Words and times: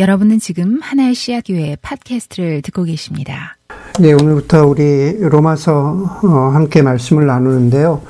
여러분은 0.00 0.38
지금 0.38 0.78
하나의 0.80 1.14
씨앗 1.14 1.44
교회 1.46 1.76
팟캐스트를 1.82 2.62
듣고 2.62 2.84
계십니다. 2.84 3.58
네, 3.98 4.14
오늘부터 4.14 4.66
우리 4.66 5.18
로마서 5.20 6.20
어, 6.22 6.26
함께 6.54 6.80
말씀을 6.80 7.26
나누는데요. 7.26 8.00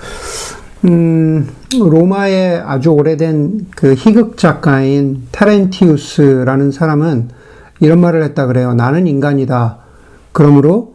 음, 0.84 1.48
로마의 1.72 2.62
아주 2.64 2.90
오래된 2.90 3.66
그 3.74 3.94
희극 3.94 4.36
작가인 4.36 5.26
타렌티우스라는 5.32 6.70
사람은 6.70 7.30
이런 7.80 8.00
말을 8.00 8.22
했다 8.22 8.46
그래요. 8.46 8.72
나는 8.72 9.08
인간이다. 9.08 9.78
그러므로 10.30 10.94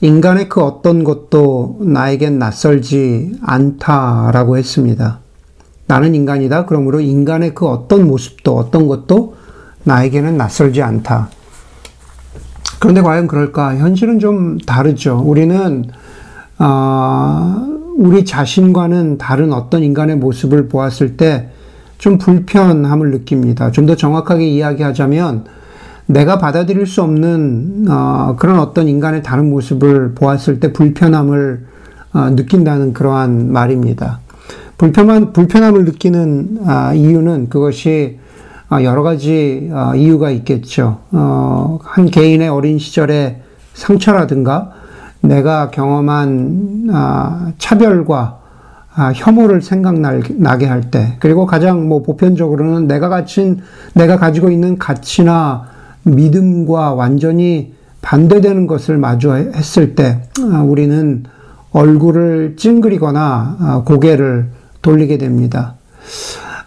인간의 0.00 0.48
그 0.48 0.62
어떤 0.62 1.02
것도 1.02 1.78
나에겐 1.80 2.38
낯설지 2.38 3.32
않다라고 3.42 4.58
했습니다. 4.58 5.18
나는 5.88 6.14
인간이다. 6.14 6.66
그러므로 6.66 7.00
인간의 7.00 7.52
그 7.56 7.66
어떤 7.66 8.06
모습도 8.06 8.56
어떤 8.56 8.86
것도 8.86 9.34
나에게는 9.86 10.36
낯설지 10.36 10.82
않다. 10.82 11.30
그런데 12.78 13.00
과연 13.00 13.26
그럴까? 13.26 13.76
현실은 13.76 14.18
좀 14.18 14.58
다르죠. 14.58 15.22
우리는, 15.24 15.84
어, 16.58 17.66
우리 17.96 18.24
자신과는 18.24 19.18
다른 19.18 19.52
어떤 19.52 19.82
인간의 19.82 20.16
모습을 20.16 20.68
보았을 20.68 21.16
때 21.16 21.50
좀 21.98 22.18
불편함을 22.18 23.10
느낍니다. 23.10 23.70
좀 23.70 23.86
더 23.86 23.94
정확하게 23.96 24.46
이야기하자면, 24.48 25.44
내가 26.06 26.38
받아들일 26.38 26.86
수 26.86 27.02
없는, 27.02 27.86
어, 27.88 28.36
그런 28.38 28.58
어떤 28.58 28.88
인간의 28.88 29.22
다른 29.22 29.50
모습을 29.50 30.14
보았을 30.14 30.60
때 30.60 30.72
불편함을 30.72 31.66
어, 32.12 32.30
느낀다는 32.30 32.92
그러한 32.92 33.52
말입니다. 33.52 34.20
불편함, 34.78 35.32
불편함을 35.32 35.84
느끼는 35.84 36.60
아, 36.64 36.94
이유는 36.94 37.48
그것이 37.48 38.18
아, 38.20 38.25
여러 38.82 39.02
가지 39.02 39.70
아, 39.72 39.94
이유가 39.94 40.30
있겠죠. 40.30 40.98
어, 41.12 41.78
한 41.82 42.06
개인의 42.06 42.48
어린 42.48 42.78
시절의 42.78 43.42
상처라든가 43.74 44.72
내가 45.20 45.70
경험한 45.70 46.88
아, 46.92 47.52
차별과 47.58 48.40
혐오를 49.14 49.60
생각나게 49.60 50.66
할 50.66 50.90
때, 50.90 51.16
그리고 51.20 51.44
가장 51.44 51.86
뭐 51.86 52.02
보편적으로는 52.02 52.86
내가 52.86 53.10
가진, 53.10 53.60
내가 53.94 54.16
가지고 54.16 54.50
있는 54.50 54.78
가치나 54.78 55.64
믿음과 56.04 56.94
완전히 56.94 57.74
반대되는 58.00 58.66
것을 58.66 58.96
마주했을 58.96 59.96
때, 59.96 60.22
우리는 60.64 61.24
얼굴을 61.72 62.56
찡그리거나 62.56 63.82
고개를 63.84 64.48
돌리게 64.80 65.18
됩니다. 65.18 65.74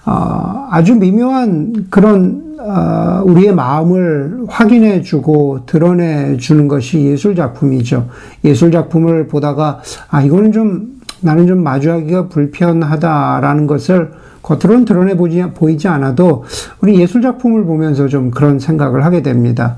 어, 0.06 0.68
아주 0.72 0.96
미묘한 0.96 1.88
그런 1.90 2.58
어, 2.60 3.22
우리의 3.26 3.54
마음을 3.54 4.46
확인해 4.48 5.02
주고 5.02 5.66
드러내 5.66 6.38
주는 6.38 6.68
것이 6.68 7.00
예술 7.06 7.36
작품이죠. 7.36 8.08
예술 8.44 8.72
작품을 8.72 9.28
보다가 9.28 9.82
아 10.10 10.22
이거는 10.22 10.52
좀 10.52 11.00
나는 11.22 11.48
좀 11.48 11.64
마주하기가 11.64 12.28
불편하다라는 12.30 13.68
것을 13.68 14.12
겉으로는 14.42 14.86
드러내 14.86 15.16
보지 15.16 15.44
보이지 15.54 15.88
않아도 15.88 16.46
우리 16.82 17.00
예술 17.00 17.22
작품을 17.22 17.66
보면서 17.66 18.08
좀 18.08 18.32
그런 18.32 18.60
생각을 18.60 19.06
하게 19.06 19.22
됩니다. 19.22 19.78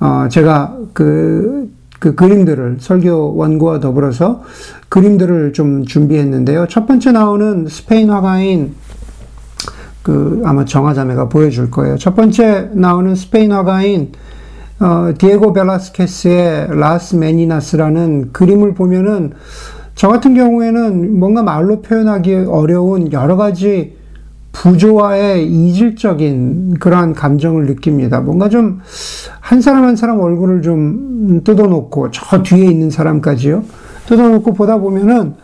어, 0.00 0.26
제가 0.30 0.76
그, 0.92 1.70
그 1.98 2.14
그림들을 2.14 2.76
설교 2.80 3.36
원고와 3.36 3.80
더불어서 3.80 4.42
그림들을 4.88 5.52
좀 5.52 5.84
준비했는데요. 5.84 6.66
첫 6.68 6.86
번째 6.86 7.12
나오는 7.12 7.66
스페인 7.68 8.10
화가인 8.10 8.74
그 10.08 10.40
아마 10.46 10.64
정화자매가 10.64 11.28
보여줄 11.28 11.70
거예요. 11.70 11.98
첫 11.98 12.16
번째 12.16 12.70
나오는 12.72 13.14
스페인 13.14 13.52
화가인 13.52 14.12
어, 14.80 15.12
디에고 15.18 15.52
벨라스케스의 15.52 16.68
Las 16.70 17.16
Meninas라는 17.16 18.30
그림을 18.32 18.72
보면은 18.72 19.32
저 19.94 20.08
같은 20.08 20.34
경우에는 20.34 21.18
뭔가 21.18 21.42
말로 21.42 21.82
표현하기 21.82 22.46
어려운 22.48 23.12
여러 23.12 23.36
가지 23.36 23.98
부조화의 24.52 25.46
이질적인 25.46 26.78
그러한 26.78 27.12
감정을 27.12 27.66
느낍니다. 27.66 28.20
뭔가 28.20 28.48
좀 28.48 28.80
한 29.48 29.62
사람 29.62 29.84
한 29.84 29.96
사람 29.96 30.20
얼굴을 30.20 30.60
좀 30.60 31.40
뜯어놓고 31.42 32.10
저 32.10 32.42
뒤에 32.42 32.66
있는 32.66 32.90
사람까지요. 32.90 33.64
뜯어놓고 34.08 34.54
보다 34.54 34.78
보면은 34.78 35.34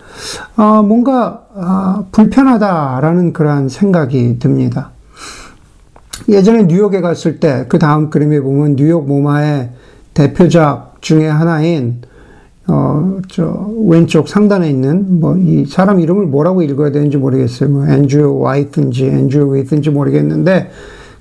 아, 0.56 0.80
뭔가 0.82 1.44
아, 1.54 2.04
불편하다라는 2.12 3.34
그러한 3.34 3.68
생각이 3.68 4.38
듭니다. 4.38 4.90
예전에 6.28 6.62
뉴욕에 6.64 7.00
갔을 7.00 7.40
때 7.40 7.66
그 7.68 7.78
다음 7.78 8.08
그림에 8.08 8.40
보면 8.40 8.76
뉴욕 8.76 9.06
모마의 9.06 9.70
대표작 10.14 11.02
중에 11.02 11.28
하나인 11.28 12.00
어, 12.66 13.20
저, 13.28 13.70
왼쪽 13.86 14.26
상단에 14.26 14.70
있는, 14.70 15.20
뭐, 15.20 15.36
이 15.36 15.66
사람 15.66 16.00
이름을 16.00 16.24
뭐라고 16.24 16.62
읽어야 16.62 16.92
되는지 16.92 17.18
모르겠어요. 17.18 17.68
뭐, 17.68 17.86
앤드류 17.86 18.38
와이트인지, 18.38 19.04
앤드류 19.04 19.48
웨이트인지 19.48 19.90
모르겠는데, 19.90 20.70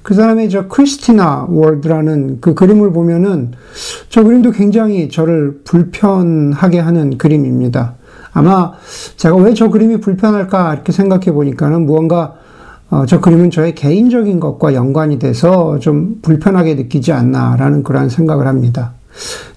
그 0.03 0.13
사람의 0.13 0.49
저 0.49 0.67
크리스티나 0.67 1.47
월드라는 1.49 2.39
그 2.41 2.53
그림을 2.53 2.91
보면은, 2.91 3.51
저 4.09 4.23
그림도 4.23 4.51
굉장히 4.51 5.09
저를 5.09 5.61
불편하게 5.63 6.79
하는 6.79 7.17
그림입니다. 7.17 7.95
아마 8.33 8.73
제가 9.17 9.35
왜 9.37 9.53
저 9.53 9.69
그림이 9.69 9.97
불편할까 10.01 10.73
이렇게 10.73 10.91
생각해 10.91 11.31
보니까는 11.31 11.85
무언가 11.85 12.35
어, 12.89 13.05
저 13.07 13.19
그림은 13.19 13.49
저의 13.49 13.73
개인적인 13.75 14.39
것과 14.39 14.73
연관이 14.73 15.17
돼서 15.17 15.79
좀 15.79 16.19
불편하게 16.21 16.75
느끼지 16.75 17.11
않나라는 17.11 17.83
그러한 17.83 18.09
생각을 18.09 18.45
합니다. 18.45 18.93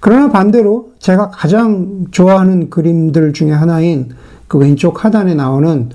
그러나 0.01 0.31
반대로 0.31 0.91
제가 0.99 1.31
가장 1.31 2.07
좋아하는 2.11 2.71
그림들 2.71 3.33
중에 3.33 3.51
하나인 3.51 4.11
그 4.49 4.59
왼쪽 4.59 5.05
하단에 5.05 5.35
나오는 5.35 5.91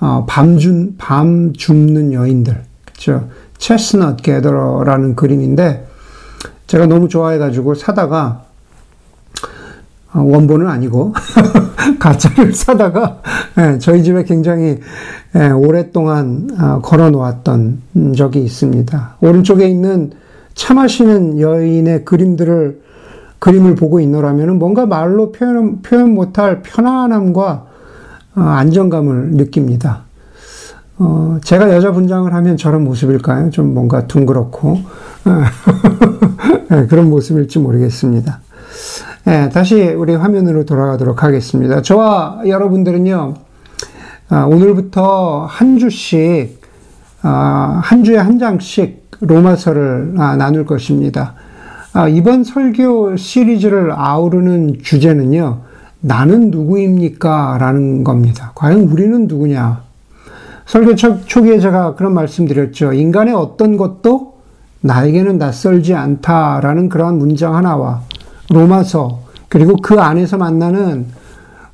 어, 0.00 0.26
밤준 0.28 0.96
밤 0.98 1.52
줍는 1.52 2.12
여인들, 2.12 2.62
그렇죠? 2.84 3.28
체스넛 3.64 4.20
게더러라는 4.20 5.16
그림인데 5.16 5.86
제가 6.66 6.84
너무 6.84 7.08
좋아해가지고 7.08 7.74
사다가 7.74 8.44
어, 10.12 10.20
원본은 10.20 10.68
아니고 10.68 11.14
가짜를 11.98 12.52
사다가 12.52 13.22
예, 13.58 13.78
저희 13.78 14.04
집에 14.04 14.24
굉장히 14.24 14.80
예, 15.34 15.48
오랫동안 15.48 16.50
어, 16.60 16.80
걸어 16.82 17.08
놓았던 17.08 18.14
적이 18.14 18.44
있습니다. 18.44 19.16
오른쪽에 19.22 19.66
있는 19.66 20.12
차 20.54 20.74
마시는 20.74 21.40
여인의 21.40 22.04
그림들을 22.04 22.82
그림을 23.38 23.76
보고 23.76 23.98
있노라면 23.98 24.58
뭔가 24.58 24.84
말로 24.84 25.32
표현, 25.32 25.80
표현 25.80 26.14
못할 26.14 26.60
편안함과 26.62 27.66
어, 28.36 28.40
안정감을 28.40 29.30
느낍니다. 29.30 30.04
어, 30.98 31.38
제가 31.42 31.72
여자 31.72 31.90
분장을 31.92 32.32
하면 32.32 32.56
저런 32.56 32.84
모습일까요? 32.84 33.50
좀 33.50 33.74
뭔가 33.74 34.06
둥그렇고, 34.06 34.78
네, 36.70 36.86
그런 36.86 37.10
모습일지 37.10 37.58
모르겠습니다. 37.58 38.40
네, 39.24 39.48
다시 39.48 39.82
우리 39.82 40.14
화면으로 40.14 40.64
돌아가도록 40.64 41.24
하겠습니다. 41.24 41.82
저와 41.82 42.42
여러분들은요, 42.46 43.34
아, 44.28 44.44
오늘부터 44.44 45.46
한 45.46 45.78
주씩, 45.78 46.60
아, 47.22 47.80
한 47.82 48.04
주에 48.04 48.16
한 48.18 48.38
장씩 48.38 49.10
로마서를 49.20 50.14
아, 50.18 50.36
나눌 50.36 50.64
것입니다. 50.64 51.34
이번 52.10 52.42
설교 52.42 53.16
시리즈를 53.16 53.92
아우르는 53.94 54.80
주제는요, 54.82 55.60
나는 56.00 56.50
누구입니까? 56.50 57.56
라는 57.58 58.02
겁니다. 58.02 58.50
과연 58.56 58.80
우리는 58.80 59.28
누구냐? 59.28 59.84
설교 60.66 60.94
초기에 60.96 61.60
제가 61.60 61.94
그런 61.94 62.14
말씀 62.14 62.46
드렸죠. 62.46 62.92
인간의 62.92 63.34
어떤 63.34 63.76
것도 63.76 64.34
나에게는 64.80 65.38
낯설지 65.38 65.94
않다라는 65.94 66.88
그러한 66.88 67.16
문장 67.16 67.54
하나와 67.54 68.02
로마서, 68.50 69.20
그리고 69.48 69.76
그 69.76 70.00
안에서 70.00 70.36
만나는 70.36 71.06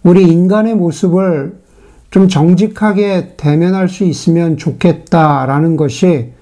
우리 0.02 0.24
인간의 0.24 0.74
모습을 0.74 1.58
좀 2.10 2.28
정직하게 2.28 3.34
대면할 3.36 3.88
수 3.88 4.04
있으면 4.04 4.56
좋겠다라는 4.56 5.76
것이 5.76 6.32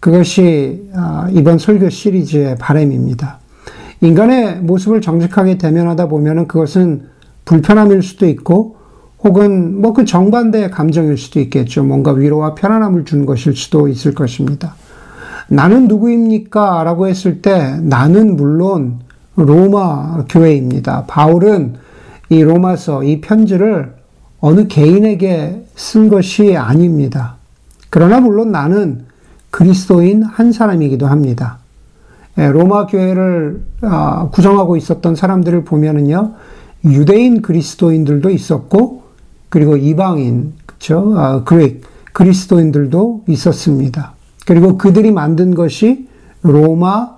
그것이 0.00 0.88
아, 0.94 1.28
이번 1.32 1.58
설교 1.58 1.90
시리즈의 1.90 2.56
바램입니다. 2.56 3.38
인간의 4.00 4.60
모습을 4.60 5.00
정직하게 5.00 5.58
대면하다 5.58 6.06
보면은 6.06 6.46
그것은 6.46 7.08
불편함일 7.44 8.02
수도 8.02 8.26
있고 8.26 8.77
혹은 9.24 9.80
뭐 9.80 9.92
그 9.92 10.04
정반대의 10.04 10.70
감정일 10.70 11.18
수도 11.18 11.40
있겠죠. 11.40 11.82
뭔가 11.82 12.12
위로와 12.12 12.54
편안함을 12.54 13.04
주는 13.04 13.26
것일 13.26 13.56
수도 13.56 13.88
있을 13.88 14.14
것입니다. 14.14 14.74
나는 15.48 15.88
누구입니까? 15.88 16.84
라고 16.84 17.08
했을 17.08 17.42
때 17.42 17.78
나는 17.80 18.36
물론 18.36 19.00
로마 19.34 20.24
교회입니다. 20.28 21.04
바울은 21.06 21.74
이 22.28 22.42
로마서, 22.42 23.04
이 23.04 23.20
편지를 23.20 23.94
어느 24.40 24.66
개인에게 24.68 25.64
쓴 25.74 26.08
것이 26.08 26.56
아닙니다. 26.56 27.36
그러나 27.90 28.20
물론 28.20 28.52
나는 28.52 29.06
그리스도인 29.50 30.22
한 30.22 30.52
사람이기도 30.52 31.06
합니다. 31.06 31.58
예, 32.36 32.46
로마 32.48 32.86
교회를 32.86 33.62
아, 33.82 34.28
구성하고 34.30 34.76
있었던 34.76 35.16
사람들을 35.16 35.64
보면은요, 35.64 36.34
유대인 36.84 37.42
그리스도인들도 37.42 38.30
있었고, 38.30 38.97
그리고 39.48 39.76
이방인, 39.76 40.52
그쵸, 40.66 41.14
아, 41.16 41.44
그릭, 41.44 41.82
그리스도인들도 42.12 43.24
있었습니다. 43.28 44.12
그리고 44.46 44.78
그들이 44.78 45.12
만든 45.12 45.54
것이 45.54 46.08
로마 46.42 47.10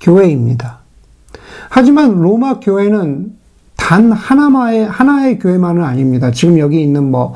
교회입니다. 0.00 0.78
하지만 1.70 2.20
로마 2.20 2.60
교회는 2.60 3.32
단 3.76 4.12
하나의, 4.12 4.86
하나의 4.86 5.38
교회만은 5.38 5.82
아닙니다. 5.82 6.30
지금 6.30 6.58
여기 6.58 6.82
있는 6.82 7.10
뭐, 7.10 7.34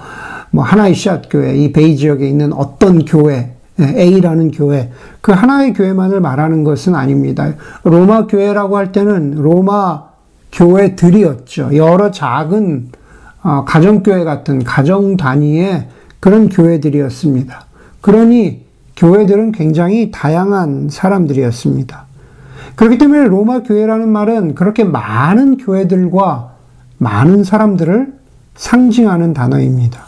뭐 0.50 0.64
하나의 0.64 0.94
시앗 0.94 1.30
교회, 1.30 1.56
이 1.56 1.72
베이 1.72 1.96
지역에 1.96 2.28
있는 2.28 2.52
어떤 2.52 3.04
교회, 3.04 3.54
예, 3.80 3.84
A라는 3.84 4.50
교회, 4.50 4.90
그 5.20 5.32
하나의 5.32 5.72
교회만을 5.72 6.20
말하는 6.20 6.62
것은 6.64 6.94
아닙니다. 6.94 7.54
로마 7.84 8.26
교회라고 8.26 8.76
할 8.76 8.92
때는 8.92 9.36
로마 9.36 10.04
교회들이었죠. 10.52 11.70
여러 11.76 12.10
작은 12.10 12.90
어, 13.43 13.65
가정교회 13.67 14.25
같은 14.25 14.62
가정 14.65 15.17
단위의 15.17 15.89
그런 16.21 16.49
교회들이었습니다. 16.49 17.67
그러니 18.00 18.65
교회들은 18.97 19.53
굉장히 19.53 20.11
다양한 20.11 20.89
사람들이었습니다. 20.91 22.06
그렇기 22.77 22.99
때문에 22.99 23.25
로마 23.25 23.62
교회라는 23.62 24.09
말은 24.09 24.55
그렇게 24.55 24.85
많은 24.85 25.56
교회들과 25.56 26.53
많은 26.99 27.43
사람들을 27.43 28.12
상징하는 28.55 29.35
단어입니다. 29.35 30.06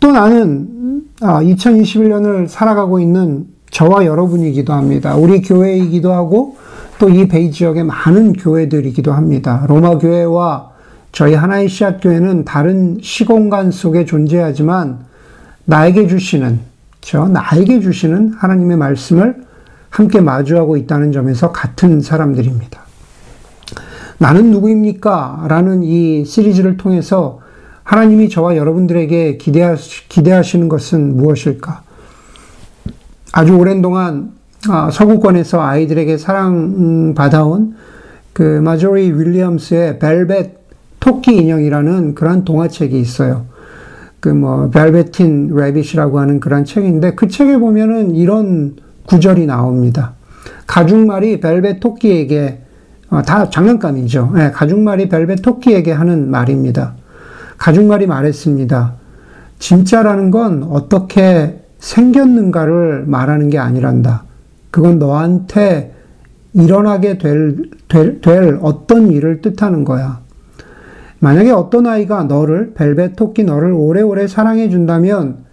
또 0.00 0.12
나는 0.12 1.02
2021년을 1.20 2.44
아, 2.44 2.48
살아가고 2.48 3.00
있는 3.00 3.46
저와 3.70 4.06
여러분이기도 4.06 4.72
합니다. 4.72 5.16
우리 5.16 5.42
교회이기도 5.42 6.12
하고 6.12 6.56
또 6.98 7.08
이 7.08 7.28
베이 7.28 7.52
지역의 7.52 7.84
많은 7.84 8.32
교회들이기도 8.32 9.12
합니다. 9.12 9.64
로마 9.68 9.98
교회와 9.98 10.70
저희 11.12 11.34
하나의 11.34 11.68
씨앗 11.68 12.00
교회는 12.02 12.44
다른 12.44 12.98
시공간 13.02 13.70
속에 13.70 14.04
존재하지만 14.04 15.00
나에게 15.64 16.06
주시는 16.06 16.60
저 17.00 17.26
나에게 17.26 17.80
주시는 17.80 18.34
하나님의 18.34 18.76
말씀을 18.76 19.42
함께 19.90 20.20
마주하고 20.20 20.76
있다는 20.76 21.12
점에서 21.12 21.52
같은 21.52 22.00
사람들입니다. 22.00 22.80
나는 24.18 24.50
누구입니까? 24.50 25.46
라는 25.48 25.82
이 25.82 26.24
시리즈를 26.24 26.76
통해서 26.76 27.40
하나님이 27.84 28.28
저와 28.28 28.56
여러분들에게 28.56 29.38
기대하시는 29.38 30.68
것은 30.68 31.16
무엇일까? 31.16 31.82
아주 33.32 33.56
오랜 33.56 33.80
동안 33.80 34.32
아, 34.68 34.90
서구권에서 34.90 35.62
아이들에게 35.62 36.18
사랑받아온 36.18 37.76
그 38.32 38.42
마조리 38.42 39.12
윌리엄스의 39.12 39.98
벨벳 39.98 40.57
토끼 41.00 41.36
인형이라는 41.36 42.14
그런 42.14 42.44
동화책이 42.44 42.98
있어요. 42.98 43.46
그 44.20 44.28
뭐 44.30 44.68
벨베틴 44.70 45.54
레빗이라고 45.54 46.18
하는 46.18 46.40
그런 46.40 46.64
책인데 46.64 47.14
그 47.14 47.28
책에 47.28 47.58
보면은 47.58 48.14
이런 48.14 48.76
구절이 49.06 49.46
나옵니다. 49.46 50.14
가죽말이 50.66 51.40
벨벳 51.40 51.80
토끼에게 51.80 52.62
어, 53.10 53.22
다 53.22 53.48
장난감이죠. 53.48 54.32
네, 54.34 54.50
가죽말이 54.50 55.08
벨벳 55.08 55.40
토끼에게 55.40 55.92
하는 55.92 56.30
말입니다. 56.30 56.94
가죽말이 57.56 58.06
말했습니다. 58.06 58.94
진짜라는 59.58 60.30
건 60.30 60.64
어떻게 60.64 61.62
생겼는가를 61.78 63.04
말하는 63.06 63.48
게 63.48 63.58
아니란다. 63.58 64.24
그건 64.70 64.98
너한테 64.98 65.94
일어나게 66.52 67.18
될, 67.18 67.70
될, 67.88 68.20
될 68.20 68.58
어떤 68.62 69.10
일을 69.10 69.40
뜻하는 69.40 69.84
거야. 69.84 70.20
만약에 71.20 71.50
어떤 71.50 71.86
아이가 71.86 72.24
너를, 72.24 72.74
벨벳 72.74 73.16
토끼 73.16 73.44
너를 73.44 73.72
오래오래 73.72 74.28
사랑해 74.28 74.68
준다면 74.68 75.44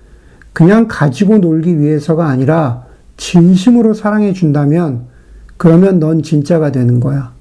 그냥 0.54 0.88
가지고 0.88 1.40
놀기 1.40 1.80
위해서가 1.80 2.28
아니라 2.28 2.86
진심으로 3.18 3.94
사랑해 3.94 4.34
준다면 4.34 5.08
그러면 5.58 6.00
넌 6.00 6.22
진짜가 6.22 6.72
되는 6.72 7.00
거야. 7.00 7.34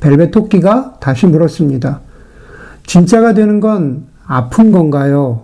벨벳 0.00 0.30
토끼가 0.30 0.98
다시 1.00 1.26
물었습니다. 1.26 2.00
진짜가 2.86 3.34
되는 3.34 3.60
건 3.60 4.04
아픈 4.26 4.72
건가요? 4.72 5.42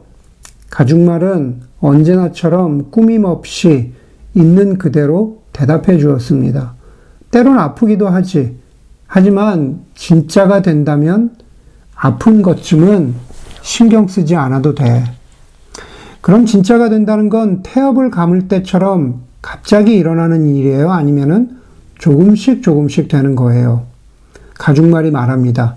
가죽말은 0.71 1.61
언제나처럼 1.81 2.91
꾸밈 2.91 3.25
없이 3.25 3.93
있는 4.35 4.79
그대로 4.79 5.43
대답해 5.53 5.99
주었습니다. 5.99 6.75
때론 7.31 7.59
아프기도 7.59 8.09
하지. 8.09 8.57
하지만 9.07 9.81
진짜가 9.95 10.63
된다면 10.63 11.31
아픈 12.01 12.43
것쯤은 12.43 13.15
신경 13.61 14.07
쓰지 14.07 14.37
않아도 14.37 14.75
돼. 14.75 15.05
그럼 16.21 16.47
진짜가 16.47 16.89
된다는 16.89 17.29
건 17.29 17.63
태엽을 17.63 18.11
감을 18.11 18.49
때처럼 18.49 19.23
갑자기 19.43 19.97
일어나는 19.97 20.47
일이에요? 20.47 20.91
아니면은 20.91 21.59
조금씩 21.99 22.63
조금씩 22.63 23.09
되는 23.09 23.35
거예요? 23.35 23.87
가죽말이 24.59 25.11
말합니다. 25.11 25.77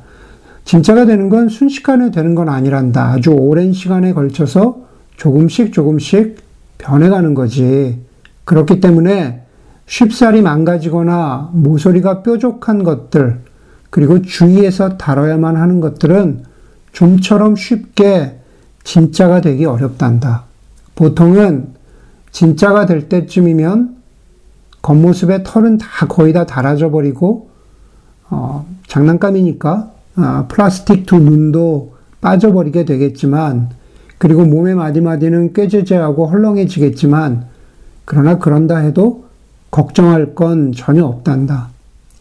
진짜가 0.63 1.05
되는 1.05 1.29
건 1.29 1.49
순식간에 1.49 2.11
되는 2.11 2.35
건 2.35 2.49
아니란다. 2.49 3.13
아주 3.13 3.31
오랜 3.31 3.73
시간에 3.73 4.13
걸쳐서 4.13 4.77
조금씩 5.17 5.73
조금씩 5.73 6.37
변해가는 6.77 7.33
거지. 7.33 7.99
그렇기 8.45 8.79
때문에 8.79 9.41
쉽사리 9.87 10.41
망가지거나 10.41 11.49
모서리가 11.53 12.23
뾰족한 12.23 12.83
것들, 12.83 13.39
그리고 13.91 14.21
주위에서 14.23 14.97
다뤄야만 14.97 15.55
하는 15.55 15.79
것들은 15.79 16.45
좀처럼 16.93 17.55
쉽게 17.55 18.39
진짜가 18.83 19.41
되기 19.41 19.65
어렵단다. 19.65 20.45
보통은 20.95 21.67
진짜가 22.31 22.87
될 22.87 23.09
때쯤이면 23.09 23.97
겉모습의 24.81 25.43
털은 25.43 25.77
다 25.77 26.07
거의 26.07 26.33
다 26.33 26.45
닳아져 26.45 26.89
버리고, 26.89 27.49
어, 28.29 28.65
장난감이니까 28.87 29.91
아, 30.15 30.45
플라스틱 30.47 31.05
두 31.05 31.19
눈도 31.19 31.93
빠져버리게 32.21 32.85
되겠지만, 32.85 33.69
그리고 34.17 34.45
몸의 34.45 34.75
마디마디는 34.75 35.53
꾀죄죄하고 35.53 36.27
헐렁해지겠지만, 36.27 37.45
그러나 38.05 38.37
그런다 38.37 38.77
해도 38.77 39.25
걱정할 39.69 40.35
건 40.35 40.73
전혀 40.73 41.05
없단다. 41.05 41.69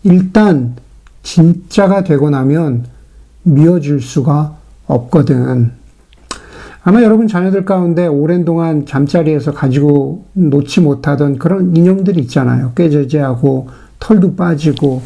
일단, 0.05 0.77
진짜가 1.23 2.05
되고 2.05 2.31
나면 2.31 2.87
미워질 3.43 4.00
수가 4.00 4.57
없거든. 4.87 5.73
아마 6.83 7.03
여러분 7.03 7.29
자녀들 7.29 7.65
가운데 7.65 8.07
오랜 8.07 8.45
동안 8.45 8.87
잠자리에서 8.87 9.53
가지고 9.53 10.25
놓지 10.33 10.81
못하던 10.81 11.39
그런 11.39 11.77
인형들이 11.77 12.21
있잖아요. 12.23 12.73
꾀죄죄하고 12.75 13.69
털도 13.99 14.35
빠지고 14.35 15.03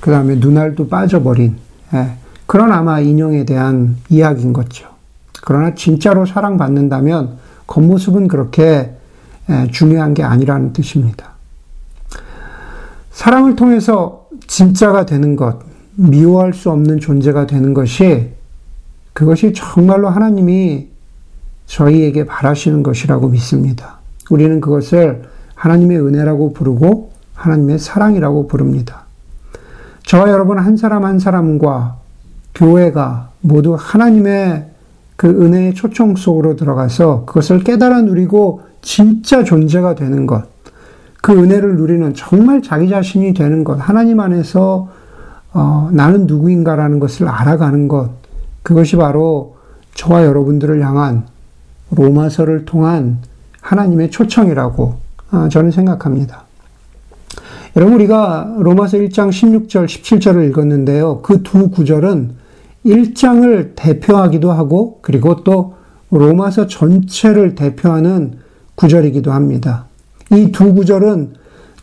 그 0.00 0.10
다음에 0.10 0.36
눈알도 0.36 0.88
빠져버린 0.88 1.56
예. 1.92 2.12
그런 2.46 2.72
아마 2.72 3.00
인형에 3.00 3.44
대한 3.44 3.96
이야기인 4.08 4.52
거죠. 4.54 4.88
그러나 5.42 5.74
진짜로 5.74 6.24
사랑받는다면 6.26 7.36
겉모습은 7.66 8.26
그렇게 8.26 8.94
중요한 9.70 10.14
게 10.14 10.22
아니라는 10.22 10.72
뜻입니다. 10.72 11.32
사랑을 13.10 13.56
통해서 13.56 14.19
진짜가 14.50 15.06
되는 15.06 15.36
것, 15.36 15.60
미워할 15.94 16.52
수 16.52 16.70
없는 16.70 16.98
존재가 16.98 17.46
되는 17.46 17.72
것이 17.72 18.30
그것이 19.12 19.52
정말로 19.54 20.08
하나님이 20.08 20.88
저희에게 21.66 22.26
바라시는 22.26 22.82
것이라고 22.82 23.28
믿습니다. 23.28 24.00
우리는 24.28 24.60
그것을 24.60 25.22
하나님의 25.54 26.00
은혜라고 26.00 26.52
부르고 26.52 27.12
하나님의 27.34 27.78
사랑이라고 27.78 28.48
부릅니다. 28.48 29.04
저와 30.02 30.30
여러분 30.30 30.58
한 30.58 30.76
사람 30.76 31.04
한 31.04 31.20
사람과 31.20 31.98
교회가 32.56 33.30
모두 33.42 33.76
하나님의 33.78 34.66
그 35.14 35.28
은혜의 35.28 35.74
초청 35.74 36.16
속으로 36.16 36.56
들어가서 36.56 37.24
그것을 37.24 37.62
깨달아 37.62 38.02
누리고 38.02 38.62
진짜 38.82 39.44
존재가 39.44 39.94
되는 39.94 40.26
것. 40.26 40.49
그 41.22 41.32
은혜를 41.32 41.76
누리는 41.76 42.14
정말 42.14 42.62
자기 42.62 42.88
자신이 42.88 43.34
되는 43.34 43.64
것. 43.64 43.74
하나님 43.74 44.20
안에서 44.20 44.88
어, 45.52 45.90
나는 45.92 46.26
누구인가라는 46.26 47.00
것을 47.00 47.28
알아가는 47.28 47.88
것. 47.88 48.10
그것이 48.62 48.96
바로 48.96 49.56
저와 49.94 50.24
여러분들을 50.24 50.84
향한 50.84 51.24
로마서를 51.90 52.64
통한 52.64 53.18
하나님의 53.60 54.10
초청이라고 54.10 54.94
어, 55.32 55.48
저는 55.50 55.70
생각합니다. 55.70 56.44
여러분, 57.76 57.94
우리가 57.94 58.56
로마서 58.58 58.96
1장 58.98 59.30
16절, 59.30 59.86
17절을 59.86 60.48
읽었는데요. 60.48 61.22
그 61.22 61.42
두 61.42 61.70
구절은 61.70 62.32
1장을 62.84 63.72
대표하기도 63.76 64.50
하고 64.50 64.98
그리고 65.02 65.44
또 65.44 65.74
로마서 66.10 66.66
전체를 66.66 67.54
대표하는 67.54 68.38
구절이기도 68.74 69.30
합니다. 69.30 69.86
이 70.32 70.52
두 70.52 70.74
구절은 70.74 71.34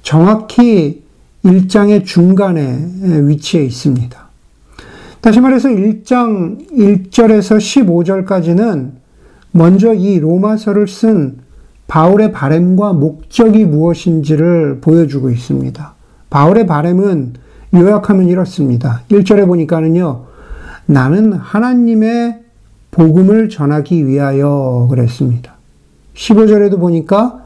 정확히 0.01 1.03
1장의 1.43 2.05
중간에 2.05 2.79
위치해 3.27 3.63
있습니다. 3.65 4.27
다시 5.21 5.41
말해서 5.41 5.69
1장 5.69 6.69
1절에서 6.71 7.57
15절까지는 8.25 8.91
먼저 9.51 9.93
이 9.93 10.19
로마서를 10.19 10.87
쓴 10.87 11.39
바울의 11.87 12.31
바램과 12.31 12.93
목적이 12.93 13.65
무엇인지를 13.65 14.79
보여주고 14.81 15.29
있습니다. 15.29 15.93
바울의 16.29 16.67
바램은 16.67 17.33
요약하면 17.73 18.27
이렇습니다. 18.27 19.03
1절에 19.09 19.45
보니까는요, 19.45 20.23
나는 20.85 21.33
하나님의 21.33 22.39
복음을 22.91 23.49
전하기 23.49 24.07
위하여 24.07 24.87
그랬습니다. 24.89 25.55
15절에도 26.15 26.79
보니까 26.79 27.45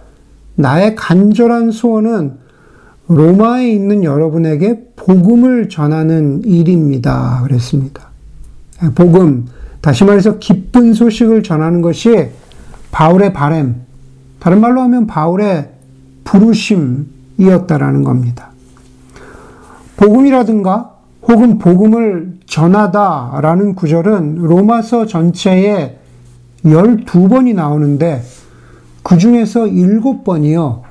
나의 0.62 0.96
간절한 0.96 1.72
소원은 1.72 2.34
로마에 3.08 3.70
있는 3.70 4.04
여러분에게 4.04 4.92
복음을 4.96 5.68
전하는 5.68 6.44
일입니다. 6.46 7.42
그랬습니다. 7.44 8.10
복음, 8.96 9.48
다시 9.82 10.06
말해서 10.06 10.38
기쁜 10.40 10.94
소식을 10.94 11.44
전하는 11.44 11.82
것이 11.82 12.30
바울의 12.92 13.34
바램, 13.34 13.76
다른 14.40 14.62
말로 14.62 14.82
하면 14.82 15.08
바울의 15.08 15.70
부르심이었다라는 16.24 18.04
겁니다. 18.04 18.52
복음이라든가 19.98 20.96
혹은 21.24 21.60
복음을 21.60 22.40
전하다라는 22.48 23.76
구절은 23.76 24.36
로마서 24.36 25.06
전체에 25.06 25.98
12번이 26.66 27.54
나오는데 27.54 28.24
그 29.04 29.18
중에서 29.18 29.66
7번이요. 29.66 30.82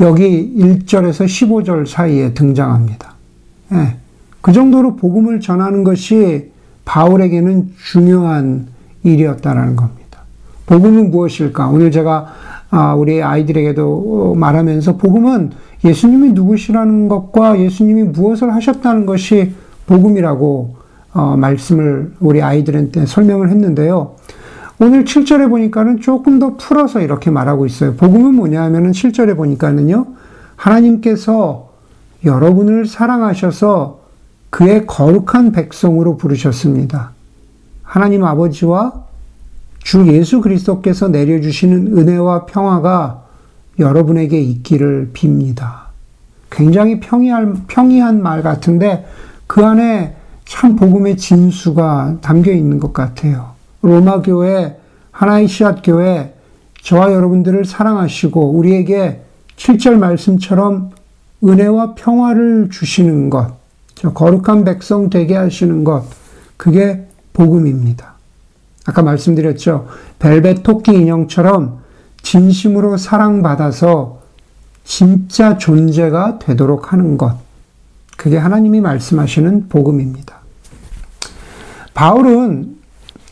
여기 0.00 0.54
1절에서 0.56 1.24
15절 1.24 1.86
사이에 1.86 2.32
등장합니다. 2.34 3.14
예, 3.72 3.96
그 4.40 4.52
정도로 4.52 4.96
복음을 4.96 5.40
전하는 5.40 5.82
것이 5.84 6.50
바울에게는 6.84 7.72
중요한 7.84 8.68
일이었다라는 9.02 9.76
겁니다. 9.76 10.20
복음은 10.66 11.10
무엇일까? 11.10 11.68
오늘 11.68 11.90
제가 11.90 12.26
아, 12.70 12.94
우리 12.94 13.22
아이들에게도 13.22 14.34
말하면서 14.36 14.98
복음은 14.98 15.52
예수님이 15.84 16.32
누구시라는 16.32 17.08
것과 17.08 17.58
예수님이 17.60 18.04
무엇을 18.04 18.54
하셨다는 18.54 19.06
것이 19.06 19.52
복음이라고 19.86 20.76
어, 21.14 21.36
말씀을 21.36 22.12
우리 22.20 22.42
아이들한테 22.42 23.06
설명을 23.06 23.48
했는데요. 23.48 24.16
오늘 24.80 25.04
7절에 25.04 25.48
보니까는 25.48 26.00
조금 26.00 26.38
더 26.38 26.56
풀어서 26.56 27.00
이렇게 27.00 27.30
말하고 27.30 27.66
있어요. 27.66 27.94
복음은 27.94 28.34
뭐냐 28.34 28.62
하면은 28.64 28.92
7절에 28.92 29.36
보니까는요. 29.36 30.06
하나님께서 30.54 31.70
여러분을 32.24 32.86
사랑하셔서 32.86 34.00
그의 34.50 34.86
거룩한 34.86 35.50
백성으로 35.50 36.16
부르셨습니다. 36.16 37.10
하나님 37.82 38.24
아버지와 38.24 39.04
주 39.82 40.06
예수 40.08 40.40
그리스도께서 40.40 41.08
내려주시는 41.08 41.98
은혜와 41.98 42.46
평화가 42.46 43.24
여러분에게 43.80 44.40
있기를 44.40 45.10
빕니다. 45.12 45.88
굉장히 46.50 47.00
평이한, 47.00 47.64
평이한 47.66 48.22
말 48.22 48.42
같은데 48.42 49.06
그 49.48 49.64
안에 49.64 50.14
참 50.44 50.76
복음의 50.76 51.16
진수가 51.16 52.18
담겨 52.20 52.52
있는 52.52 52.78
것 52.78 52.92
같아요. 52.92 53.57
로마 53.82 54.22
교회, 54.22 54.76
하나의 55.10 55.48
씨앗 55.48 55.82
교회, 55.82 56.34
저와 56.82 57.12
여러분들을 57.12 57.64
사랑하시고 57.64 58.52
우리에게 58.52 59.22
7절 59.56 59.98
말씀처럼 59.98 60.90
은혜와 61.44 61.94
평화를 61.94 62.70
주시는 62.70 63.30
것, 63.30 63.56
거룩한 64.14 64.64
백성 64.64 65.10
되게 65.10 65.36
하시는 65.36 65.84
것, 65.84 66.04
그게 66.56 67.06
복음입니다. 67.32 68.14
아까 68.86 69.02
말씀드렸죠. 69.02 69.86
벨벳 70.18 70.62
토끼 70.62 70.92
인형처럼 70.92 71.80
진심으로 72.22 72.96
사랑받아서 72.96 74.20
진짜 74.84 75.58
존재가 75.58 76.38
되도록 76.38 76.92
하는 76.92 77.18
것. 77.18 77.36
그게 78.16 78.38
하나님이 78.38 78.80
말씀하시는 78.80 79.68
복음입니다. 79.68 80.38
바울은 81.92 82.77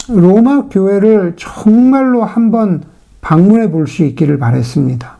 로마 0.08 0.64
교회를 0.68 1.34
정말로 1.36 2.24
한번 2.24 2.82
방문해 3.20 3.70
볼 3.70 3.86
수 3.86 4.04
있기를 4.04 4.38
바랬습니다. 4.38 5.16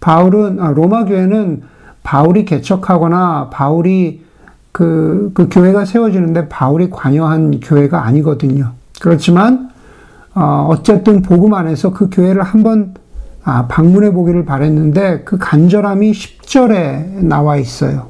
바울은, 0.00 0.60
아, 0.60 0.70
로마 0.70 1.04
교회는 1.04 1.62
바울이 2.02 2.44
개척하거나 2.44 3.50
바울이 3.52 4.22
그, 4.70 5.30
그 5.34 5.48
교회가 5.50 5.84
세워지는데 5.84 6.48
바울이 6.48 6.90
관여한 6.90 7.60
교회가 7.60 8.04
아니거든요. 8.04 8.72
그렇지만, 9.00 9.70
어, 10.34 10.66
어쨌든 10.68 11.22
복음 11.22 11.54
안에서 11.54 11.92
그 11.92 12.08
교회를 12.10 12.42
한번 12.42 12.94
아, 13.46 13.66
방문해 13.68 14.12
보기를 14.12 14.44
바랬는데 14.46 15.22
그 15.24 15.36
간절함이 15.38 16.12
10절에 16.12 17.24
나와 17.24 17.56
있어요. 17.56 18.06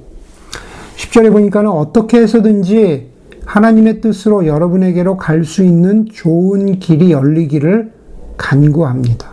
10절에 0.97 1.33
보니까는 1.33 1.71
어떻게 1.71 2.19
해서든지 2.19 3.14
하나님의 3.47 4.01
뜻으로 4.01 4.47
여러분에게로 4.47 5.17
갈 5.17 5.45
수 5.45 5.63
있는 5.63 6.07
좋은 6.07 6.79
길이 6.79 7.13
열리기를 7.13 7.93
간구합니다. 8.37 9.27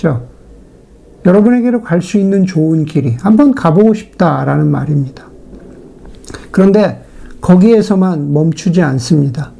그 0.00 0.18
여러분에게로 1.24 1.80
갈 1.82 2.02
수 2.02 2.18
있는 2.18 2.44
좋은 2.44 2.84
길이 2.84 3.16
한번 3.20 3.54
가보고 3.54 3.94
싶다라는 3.94 4.70
말입니다. 4.70 5.24
그런데 6.50 7.04
거기에서만 7.40 8.32
멈추지 8.32 8.82
않습니다. 8.82 9.52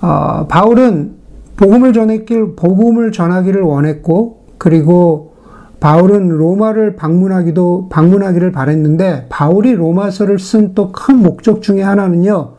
어, 0.00 0.46
바울은 0.48 1.14
복음을 1.56 1.92
전했길, 1.92 2.54
복음을 2.56 3.12
전하기를 3.12 3.62
원했고, 3.62 4.44
그리고 4.58 5.34
바울은 5.80 6.28
로마를 6.28 6.96
방문하기도, 6.96 7.88
방문하기를 7.88 8.52
바랬는데, 8.52 9.26
바울이 9.28 9.74
로마서를 9.74 10.38
쓴 10.38 10.74
또 10.74 10.92
큰 10.92 11.22
목적 11.22 11.62
중에 11.62 11.82
하나는요, 11.82 12.55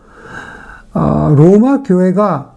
어, 0.98 1.32
로마 1.36 1.84
교회가 1.84 2.54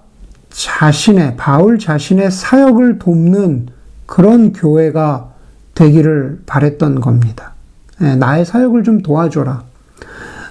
자신의 0.49 1.37
바울 1.37 1.79
자신의 1.79 2.31
사역을 2.31 2.99
돕는 2.99 3.67
그런 4.07 4.55
교회가 4.55 5.29
되기를 5.75 6.41
바랬던 6.47 7.03
겁니다. 7.03 7.53
네, 8.01 8.17
나의 8.17 8.47
사역을 8.47 8.83
좀 8.83 9.03
도와줘라. 9.03 9.63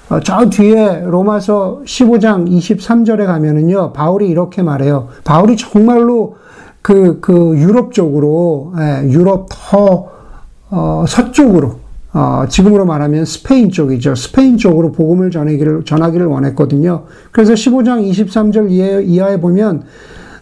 어, 0.09 0.19
저 0.19 0.49
뒤에 0.51 1.01
로마서 1.03 1.81
15장 1.83 2.47
23절에 2.47 3.25
가면은요, 3.25 3.93
바울이 3.93 4.29
이렇게 4.29 4.61
말해요. 4.61 5.09
바울이 5.23 5.57
정말로 5.57 6.37
그, 6.83 7.19
그 7.19 7.57
유럽 7.57 7.93
쪽으로, 7.93 8.73
예, 8.77 9.09
유럽 9.09 9.47
더, 9.49 10.11
어, 10.69 11.05
서쪽으로, 11.07 11.79
어, 12.11 12.45
지금으로 12.49 12.85
말하면 12.85 13.25
스페인 13.25 13.69
쪽이죠. 13.69 14.15
스페인 14.15 14.57
쪽으로 14.57 14.91
복음을 14.91 15.29
전하기를, 15.29 15.85
전하기를 15.85 16.25
원했거든요. 16.25 17.05
그래서 17.31 17.53
15장 17.53 18.09
23절 18.09 18.71
이하에 19.07 19.39
보면 19.39 19.83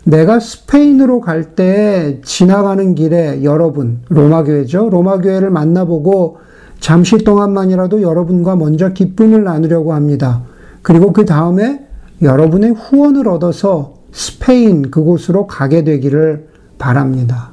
내가 0.06 0.40
스페인으로 0.40 1.20
갈 1.20 1.56
때 1.56 2.22
지나가는 2.24 2.96
길에 2.96 3.44
여러분, 3.44 4.00
로마교회죠. 4.08 4.90
로마교회를 4.90 5.50
만나보고 5.50 6.38
잠시 6.80 7.18
동안만이라도 7.18 8.02
여러분과 8.02 8.56
먼저 8.56 8.94
기쁨을 8.94 9.44
나누려고 9.44 9.94
합니다. 9.94 10.44
그리고 10.82 11.12
그 11.12 11.26
다음에 11.26 11.86
여러분의 12.22 12.72
후원을 12.72 13.28
얻어서 13.28 13.96
스페인 14.14 14.90
그곳으로 14.90 15.48
가게 15.48 15.84
되기를 15.84 16.48
바랍니다. 16.78 17.52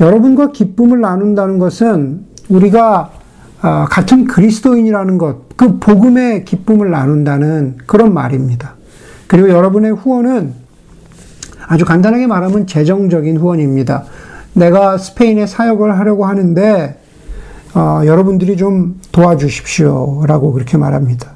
여러분과 0.00 0.52
기쁨을 0.52 1.00
나눈다는 1.00 1.58
것은 1.58 2.33
우리가 2.48 3.10
어, 3.62 3.86
같은 3.88 4.26
그리스도인이라는 4.26 5.16
것, 5.16 5.56
그 5.56 5.78
복음의 5.78 6.44
기쁨을 6.44 6.90
나눈다는 6.90 7.78
그런 7.86 8.12
말입니다. 8.12 8.74
그리고 9.26 9.48
여러분의 9.48 9.92
후원은 9.92 10.52
아주 11.66 11.84
간단하게 11.86 12.26
말하면 12.26 12.66
재정적인 12.66 13.38
후원입니다. 13.38 14.04
내가 14.52 14.98
스페인에 14.98 15.46
사역을 15.46 15.98
하려고 15.98 16.26
하는데 16.26 17.00
어, 17.74 18.02
여러분들이 18.04 18.56
좀 18.56 19.00
도와주십시오라고 19.12 20.52
그렇게 20.52 20.76
말합니다. 20.76 21.32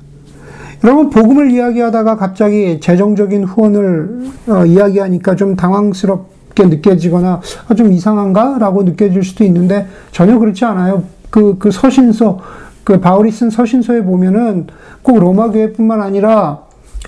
여러분 0.84 1.10
복음을 1.10 1.50
이야기하다가 1.50 2.16
갑자기 2.16 2.78
재정적인 2.80 3.44
후원을 3.44 4.30
어, 4.48 4.64
이야기하니까 4.64 5.34
좀 5.34 5.56
당황스럽 5.56 6.37
게 6.58 6.66
느껴지거나 6.66 7.40
아, 7.68 7.74
좀 7.74 7.92
이상한가라고 7.92 8.82
느껴질 8.82 9.22
수도 9.22 9.44
있는데 9.44 9.86
전혀 10.10 10.38
그렇지 10.38 10.64
않아요. 10.64 11.04
그, 11.30 11.56
그 11.58 11.70
서신서, 11.70 12.38
그 12.84 13.00
바울이 13.00 13.30
쓴 13.30 13.50
서신서에 13.50 14.02
보면은 14.02 14.66
꼭 15.02 15.18
로마 15.18 15.50
교회뿐만 15.50 16.00
아니라 16.00 16.62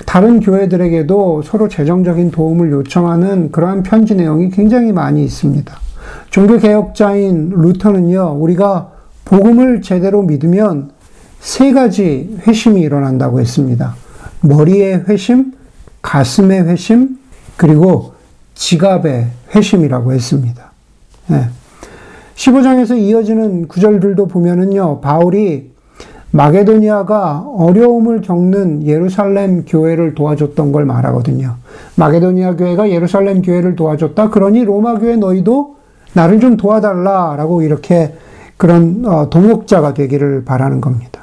다른 0.06 0.40
교회들에게도 0.40 1.42
서로 1.42 1.68
재정적인 1.68 2.30
도움을 2.30 2.70
요청하는 2.70 3.50
그러한 3.50 3.82
편지 3.82 4.14
내용이 4.14 4.50
굉장히 4.50 4.92
많이 4.92 5.24
있습니다. 5.24 5.74
종교개혁자인 6.30 7.50
루터는요, 7.50 8.36
우리가 8.38 8.92
복음을 9.24 9.82
제대로 9.82 10.22
믿으면 10.22 10.90
세 11.40 11.72
가지 11.72 12.36
회심이 12.46 12.80
일어난다고 12.80 13.40
했습니다. 13.40 13.94
머리의 14.42 15.04
회심, 15.08 15.52
가슴의 16.02 16.64
회심, 16.64 17.18
그리고 17.56 18.14
지갑의 18.60 19.26
회심이라고 19.54 20.12
했습니다. 20.12 20.70
네. 21.28 21.46
15장에서 22.34 22.96
이어지는 22.96 23.68
구절들도 23.68 24.26
보면은요, 24.26 25.00
바울이 25.00 25.70
마게도니아가 26.30 27.46
어려움을 27.56 28.20
겪는 28.20 28.86
예루살렘 28.86 29.64
교회를 29.64 30.14
도와줬던 30.14 30.72
걸 30.72 30.84
말하거든요. 30.84 31.56
마게도니아 31.96 32.56
교회가 32.56 32.90
예루살렘 32.90 33.40
교회를 33.42 33.76
도와줬다. 33.76 34.28
그러니 34.28 34.64
로마 34.64 34.98
교회 34.98 35.16
너희도 35.16 35.76
나를 36.12 36.38
좀 36.38 36.56
도와달라라고 36.56 37.62
이렇게 37.62 38.14
그런 38.58 39.04
어, 39.06 39.30
동역자가 39.30 39.94
되기를 39.94 40.44
바라는 40.44 40.80
겁니다. 40.80 41.19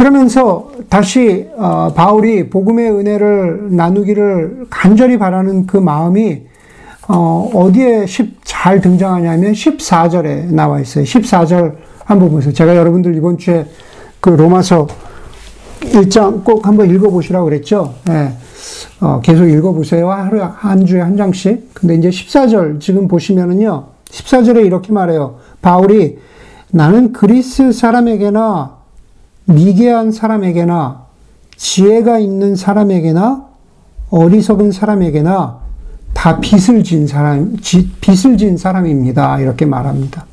그러면서 0.00 0.70
다시 0.88 1.46
어, 1.58 1.92
바울이 1.94 2.48
복음의 2.48 2.90
은혜를 2.90 3.76
나누기를 3.76 4.68
간절히 4.70 5.18
바라는 5.18 5.66
그 5.66 5.76
마음이 5.76 6.40
어, 7.06 7.70
디에 7.74 8.06
잘 8.42 8.80
등장하냐면 8.80 9.52
14절에 9.52 10.54
나와 10.54 10.80
있어요. 10.80 11.04
14절 11.04 11.74
한번 12.06 12.30
보세요. 12.30 12.54
제가 12.54 12.76
여러분들 12.76 13.14
이번 13.14 13.36
주에 13.36 13.66
그 14.20 14.30
로마서 14.30 14.86
1장 15.80 16.44
꼭 16.44 16.66
한번 16.66 16.88
읽어보시라고 16.88 17.44
그랬죠. 17.44 17.92
네. 18.06 18.32
어, 19.02 19.20
계속 19.22 19.44
읽어보세요. 19.44 20.10
하루, 20.10 20.40
한 20.42 20.86
주에 20.86 21.02
한 21.02 21.18
장씩. 21.18 21.74
근데 21.74 21.96
이제 21.96 22.08
14절 22.08 22.80
지금 22.80 23.06
보시면은요. 23.06 23.84
14절에 24.06 24.64
이렇게 24.64 24.94
말해요. 24.94 25.36
바울이 25.60 26.16
나는 26.70 27.12
그리스 27.12 27.72
사람에게나 27.72 28.79
미개한 29.46 30.12
사람에게나 30.12 31.06
지혜가 31.56 32.18
있는 32.18 32.56
사람에게나 32.56 33.46
어리석은 34.10 34.72
사람에게나 34.72 35.60
다 36.14 36.40
빚을 36.40 36.82
진 36.84 37.06
사람, 37.06 37.56
빚을 38.00 38.36
진 38.36 38.56
사람입니다. 38.56 39.40
이렇게 39.40 39.64
말합니다. 39.64 40.26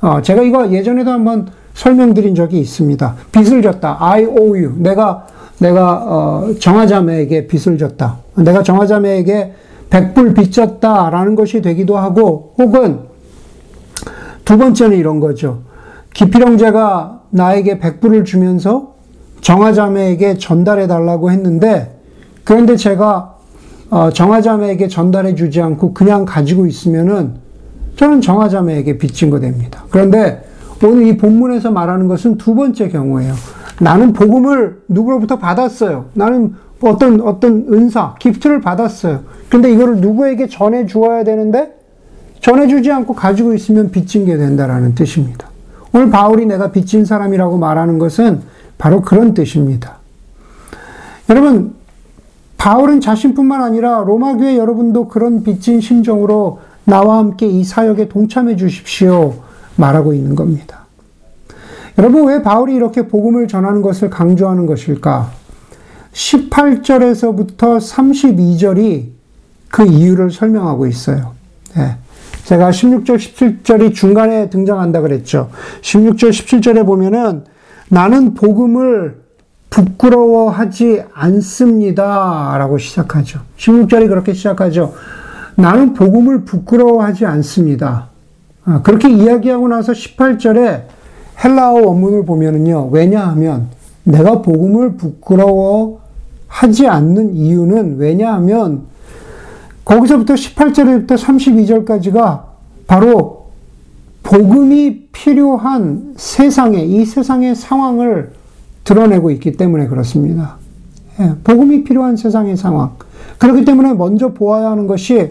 어, 0.00 0.22
제가 0.22 0.42
이거 0.42 0.70
예전에도 0.70 1.10
한번 1.10 1.48
설명드린 1.74 2.34
적이 2.34 2.60
있습니다. 2.60 3.14
빚을 3.32 3.62
졌다. 3.62 3.96
I 3.98 4.24
owe 4.24 4.64
you. 4.64 4.74
내가, 4.78 5.26
내가, 5.58 6.02
어, 6.04 6.54
정화자매에게 6.60 7.46
빚을 7.46 7.78
졌다. 7.78 8.18
내가 8.36 8.62
정화자매에게 8.62 9.54
백불 9.90 10.34
빚졌다 10.34 11.10
라는 11.10 11.34
것이 11.34 11.60
되기도 11.62 11.98
하고, 11.98 12.54
혹은 12.58 13.00
두 14.44 14.58
번째는 14.58 14.96
이런 14.96 15.20
거죠. 15.20 15.62
기필형제가 16.14 17.22
나에게 17.34 17.80
백불을 17.80 18.24
주면서 18.24 18.94
정화자매에게 19.40 20.38
전달해 20.38 20.86
달라고 20.86 21.32
했는데, 21.32 21.98
그런데 22.44 22.76
제가 22.76 23.34
어, 23.90 24.10
정화자매에게 24.10 24.88
전달해 24.88 25.34
주지 25.34 25.60
않고 25.60 25.94
그냥 25.94 26.24
가지고 26.24 26.66
있으면은 26.66 27.34
저는 27.96 28.20
정화자매에게 28.20 28.98
빚진 28.98 29.30
거 29.30 29.40
됩니다. 29.40 29.84
그런데 29.90 30.44
오늘 30.82 31.06
이 31.06 31.16
본문에서 31.16 31.70
말하는 31.70 32.08
것은 32.08 32.38
두 32.38 32.54
번째 32.54 32.88
경우예요. 32.88 33.34
나는 33.80 34.12
복음을 34.12 34.82
누구로부터 34.88 35.38
받았어요. 35.38 36.06
나는 36.14 36.54
어떤, 36.80 37.20
어떤 37.20 37.66
은사, 37.72 38.14
기프트를 38.20 38.60
받았어요. 38.60 39.20
근데 39.48 39.72
이거를 39.72 39.96
누구에게 39.96 40.48
전해 40.48 40.86
주어야 40.86 41.24
되는데 41.24 41.74
전해 42.40 42.68
주지 42.68 42.92
않고 42.92 43.14
가지고 43.14 43.54
있으면 43.54 43.90
빚진 43.90 44.24
게 44.24 44.36
된다라는 44.36 44.94
뜻입니다. 44.94 45.48
오늘 45.94 46.10
바울이 46.10 46.44
내가 46.46 46.72
빚진 46.72 47.04
사람이라고 47.04 47.56
말하는 47.56 48.00
것은 48.00 48.42
바로 48.78 49.00
그런 49.00 49.32
뜻입니다. 49.32 49.98
여러분, 51.30 51.74
바울은 52.58 53.00
자신뿐만 53.00 53.62
아니라 53.62 54.02
로마 54.04 54.36
교회 54.36 54.58
여러분도 54.58 55.06
그런 55.06 55.44
빚진 55.44 55.80
심정으로 55.80 56.58
나와 56.82 57.18
함께 57.18 57.46
이 57.46 57.62
사역에 57.62 58.08
동참해 58.08 58.56
주십시오. 58.56 59.34
말하고 59.76 60.14
있는 60.14 60.34
겁니다. 60.34 60.80
여러분, 61.96 62.26
왜 62.26 62.42
바울이 62.42 62.74
이렇게 62.74 63.06
복음을 63.06 63.46
전하는 63.46 63.80
것을 63.80 64.10
강조하는 64.10 64.66
것일까? 64.66 65.30
18절에서부터 66.12 67.78
32절이 67.78 69.10
그 69.70 69.86
이유를 69.86 70.32
설명하고 70.32 70.88
있어요. 70.88 71.34
네. 71.76 71.96
제가 72.44 72.70
16절, 72.70 73.16
17절이 73.16 73.94
중간에 73.94 74.50
등장한다 74.50 75.00
그랬죠. 75.00 75.50
16절, 75.80 76.30
17절에 76.30 76.84
보면은 76.84 77.44
나는 77.88 78.34
복음을 78.34 79.22
부끄러워하지 79.70 81.04
않습니다. 81.12 82.54
라고 82.58 82.78
시작하죠. 82.78 83.40
16절이 83.56 84.08
그렇게 84.08 84.34
시작하죠. 84.34 84.94
나는 85.56 85.94
복음을 85.94 86.44
부끄러워하지 86.44 87.26
않습니다. 87.26 88.08
아, 88.64 88.82
그렇게 88.82 89.10
이야기하고 89.10 89.68
나서 89.68 89.92
18절에 89.92 90.82
헬라어 91.42 91.86
원문을 91.86 92.24
보면은요. 92.24 92.90
왜냐하면 92.90 93.68
내가 94.04 94.42
복음을 94.42 94.96
부끄러워하지 94.96 96.86
않는 96.88 97.34
이유는 97.34 97.96
왜냐하면 97.98 98.93
거기서부터 99.84 100.34
18절부터 100.34 101.16
32절까지가 101.16 102.42
바로 102.86 103.44
복음이 104.22 105.08
필요한 105.12 106.14
세상의, 106.16 106.90
이 106.90 107.04
세상의 107.04 107.54
상황을 107.54 108.32
드러내고 108.84 109.30
있기 109.32 109.52
때문에 109.52 109.86
그렇습니다. 109.86 110.56
예, 111.20 111.32
복음이 111.44 111.84
필요한 111.84 112.16
세상의 112.16 112.56
상황. 112.56 112.92
그렇기 113.38 113.64
때문에 113.64 113.92
먼저 113.92 114.32
보아야 114.32 114.70
하는 114.70 114.86
것이 114.86 115.30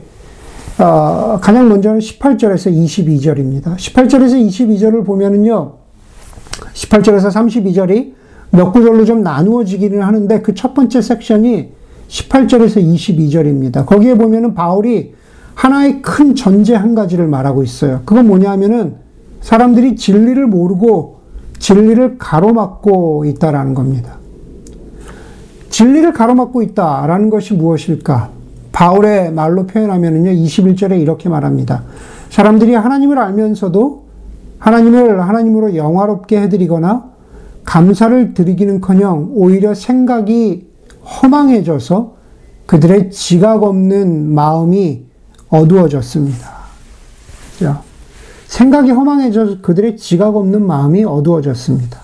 어, 0.80 1.40
가장 1.42 1.70
먼저는 1.70 2.00
18절에서 2.00 2.74
22절입니다. 2.74 3.76
18절에서 3.76 4.48
22절을 4.48 5.06
보면은요, 5.06 5.74
18절에서 6.74 7.28
32절이 7.32 8.14
몇 8.52 8.72
구절로 8.72 9.06
좀 9.06 9.22
나누어지기는 9.24 10.02
하는데 10.02 10.42
그 10.42 10.54
첫 10.54 10.74
번째 10.74 11.02
섹션이 11.02 11.74
18절에서 12.14 12.78
22절입니다. 12.78 13.86
거기에 13.86 14.16
보면은 14.16 14.54
바울이 14.54 15.16
하나의 15.56 16.02
큰 16.02 16.36
전제 16.36 16.76
한 16.76 16.94
가지를 16.94 17.28
말하고 17.28 17.64
있어요. 17.64 18.02
그건 18.06 18.28
뭐냐 18.28 18.52
하면은 18.52 18.96
사람들이 19.42 19.96
진리를 19.96 20.46
모르고 20.48 21.22
진리를 21.58 22.18
가로막고 22.18 23.26
있다라는 23.26 23.74
겁니다. 23.74 24.18
진리를 25.70 26.14
가로막고 26.14 26.62
있다라는 26.62 27.30
것이 27.30 27.56
무엇일까? 27.56 28.30
바울의 28.72 29.32
말로 29.34 29.66
표현하면은요, 29.66 30.32
21절에 30.32 31.00
이렇게 31.00 31.30
말합니다. 31.30 31.84
사람들이 32.30 32.74
하나님을 32.74 33.18
알면서도 33.18 34.04
하나님을 34.60 35.22
하나님으로 35.22 35.76
영화롭게 35.76 36.42
해드리거나 36.42 37.12
감사를 37.64 38.34
드리기는 38.34 38.82
커녕 38.82 39.30
오히려 39.34 39.74
생각이 39.74 40.73
허망해져서 41.06 42.16
그들의 42.66 43.12
지각 43.12 43.64
없는 43.64 44.34
마음이 44.34 45.04
어두워졌습니다. 45.50 46.64
생각이 48.48 48.92
허망해져서 48.92 49.62
그들의 49.62 49.98
지각 49.98 50.36
없는 50.36 50.66
마음이 50.66 51.04
어두워졌습니다. 51.04 52.00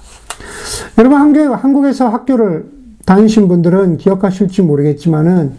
여러분, 0.97 1.19
한국에서 1.53 2.09
학교를 2.09 2.69
다니신 3.05 3.47
분들은 3.47 3.97
기억하실지 3.97 4.62
모르겠지만은 4.63 5.53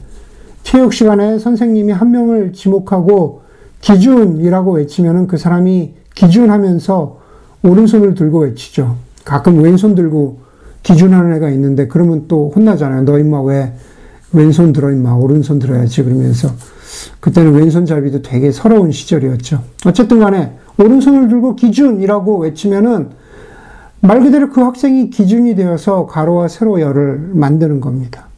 체육 0.62 0.92
시간에 0.92 1.38
선생님이 1.38 1.92
한 1.92 2.11
명을 2.11 2.53
지목하고 2.53 3.42
기준이라고 3.81 4.72
외치면은 4.72 5.26
그 5.26 5.37
사람이 5.37 5.94
기준하면서 6.14 7.18
오른손을 7.62 8.14
들고 8.14 8.40
외치죠. 8.40 8.96
가끔 9.24 9.62
왼손 9.62 9.94
들고 9.94 10.40
기준하는 10.83 11.37
애가 11.37 11.51
있는데 11.51 11.87
그러면 11.87 12.27
또 12.29 12.53
혼나잖아요. 12.55 13.05
너 13.05 13.19
임마 13.19 13.43
왜 13.43 13.73
왼손 14.33 14.73
들어 14.73 14.90
임마 14.90 15.12
오른손 15.12 15.59
들어야지 15.59 16.03
그러면서 16.03 16.51
그때는 17.21 17.53
왼손 17.55 17.87
잡이도 17.87 18.23
되게 18.23 18.51
서러운 18.53 18.93
시절이었죠. 18.93 19.62
어쨌든 19.87 20.21
간에 20.21 20.57
오른손을 20.79 21.29
들고 21.29 21.57
기준이라고 21.57 22.38
외치면은 22.38 23.11
말 24.01 24.23
그대로 24.23 24.51
그 24.51 24.62
학생이 24.62 25.11
기준이 25.11 25.55
되어서 25.55 26.07
가로와 26.07 26.49
세로 26.49 26.81
열을 26.81 27.31
만드는 27.35 27.81
겁니다. 27.81 28.29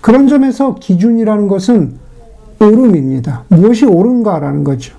그런 0.00 0.28
점에서 0.28 0.74
기준이라는 0.74 1.48
것은 1.48 1.94
옳음입니다. 2.60 3.44
무엇이 3.48 3.86
옳은가라는 3.86 4.64
거죠. 4.64 4.96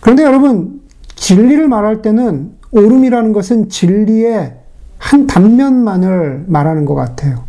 그런데 0.00 0.22
여러분, 0.22 0.80
진리를 1.16 1.68
말할 1.68 2.00
때는 2.00 2.52
옳음이라는 2.72 3.32
것은 3.32 3.68
진리의 3.68 4.59
한 5.00 5.26
단면만을 5.26 6.44
말하는 6.46 6.84
것 6.84 6.94
같아요. 6.94 7.44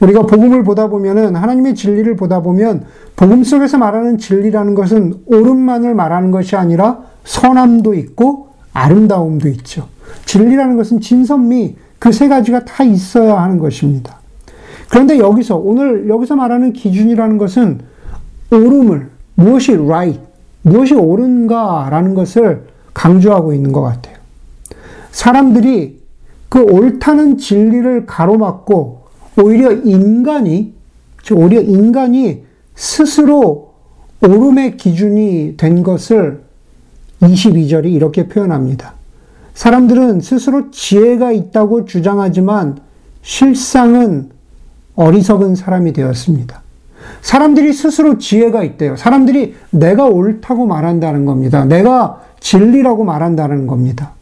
우리가 0.00 0.22
복음을 0.22 0.64
보다 0.64 0.88
보면은 0.88 1.36
하나님의 1.36 1.74
진리를 1.74 2.16
보다 2.16 2.40
보면 2.40 2.86
복음 3.14 3.44
속에서 3.44 3.78
말하는 3.78 4.16
진리라는 4.18 4.74
것은 4.74 5.14
옳음만을 5.26 5.94
말하는 5.94 6.30
것이 6.30 6.56
아니라 6.56 7.00
선함도 7.24 7.94
있고 7.94 8.48
아름다움도 8.72 9.48
있죠. 9.48 9.88
진리라는 10.24 10.76
것은 10.76 11.00
진선미, 11.00 11.76
그 11.98 12.12
세 12.12 12.28
가지가 12.28 12.64
다 12.64 12.84
있어야 12.84 13.40
하는 13.42 13.58
것입니다. 13.58 14.18
그런데 14.88 15.18
여기서, 15.18 15.56
오늘 15.56 16.08
여기서 16.08 16.36
말하는 16.36 16.72
기준이라는 16.72 17.36
것은 17.36 17.80
옳음을, 18.50 19.10
무엇이 19.34 19.76
right, 19.76 20.20
무엇이 20.62 20.94
옳은가라는 20.94 22.14
것을 22.14 22.62
강조하고 22.94 23.52
있는 23.52 23.72
것 23.72 23.82
같아요. 23.82 24.16
사람들이 25.10 25.97
그 26.48 26.60
옳다는 26.60 27.38
진리를 27.38 28.06
가로막고 28.06 29.02
오히려 29.40 29.72
인간이, 29.72 30.74
오히려 31.32 31.60
인간이 31.60 32.44
스스로 32.74 33.74
옳음의 34.22 34.76
기준이 34.76 35.54
된 35.56 35.82
것을 35.82 36.42
22절이 37.20 37.92
이렇게 37.92 38.28
표현합니다. 38.28 38.94
사람들은 39.54 40.20
스스로 40.20 40.70
지혜가 40.70 41.32
있다고 41.32 41.84
주장하지만 41.84 42.78
실상은 43.22 44.30
어리석은 44.94 45.54
사람이 45.54 45.92
되었습니다. 45.92 46.62
사람들이 47.22 47.72
스스로 47.72 48.18
지혜가 48.18 48.62
있대요. 48.64 48.96
사람들이 48.96 49.54
내가 49.70 50.06
옳다고 50.06 50.66
말한다는 50.66 51.24
겁니다. 51.24 51.64
내가 51.64 52.22
진리라고 52.40 53.04
말한다는 53.04 53.66
겁니다. 53.66 54.12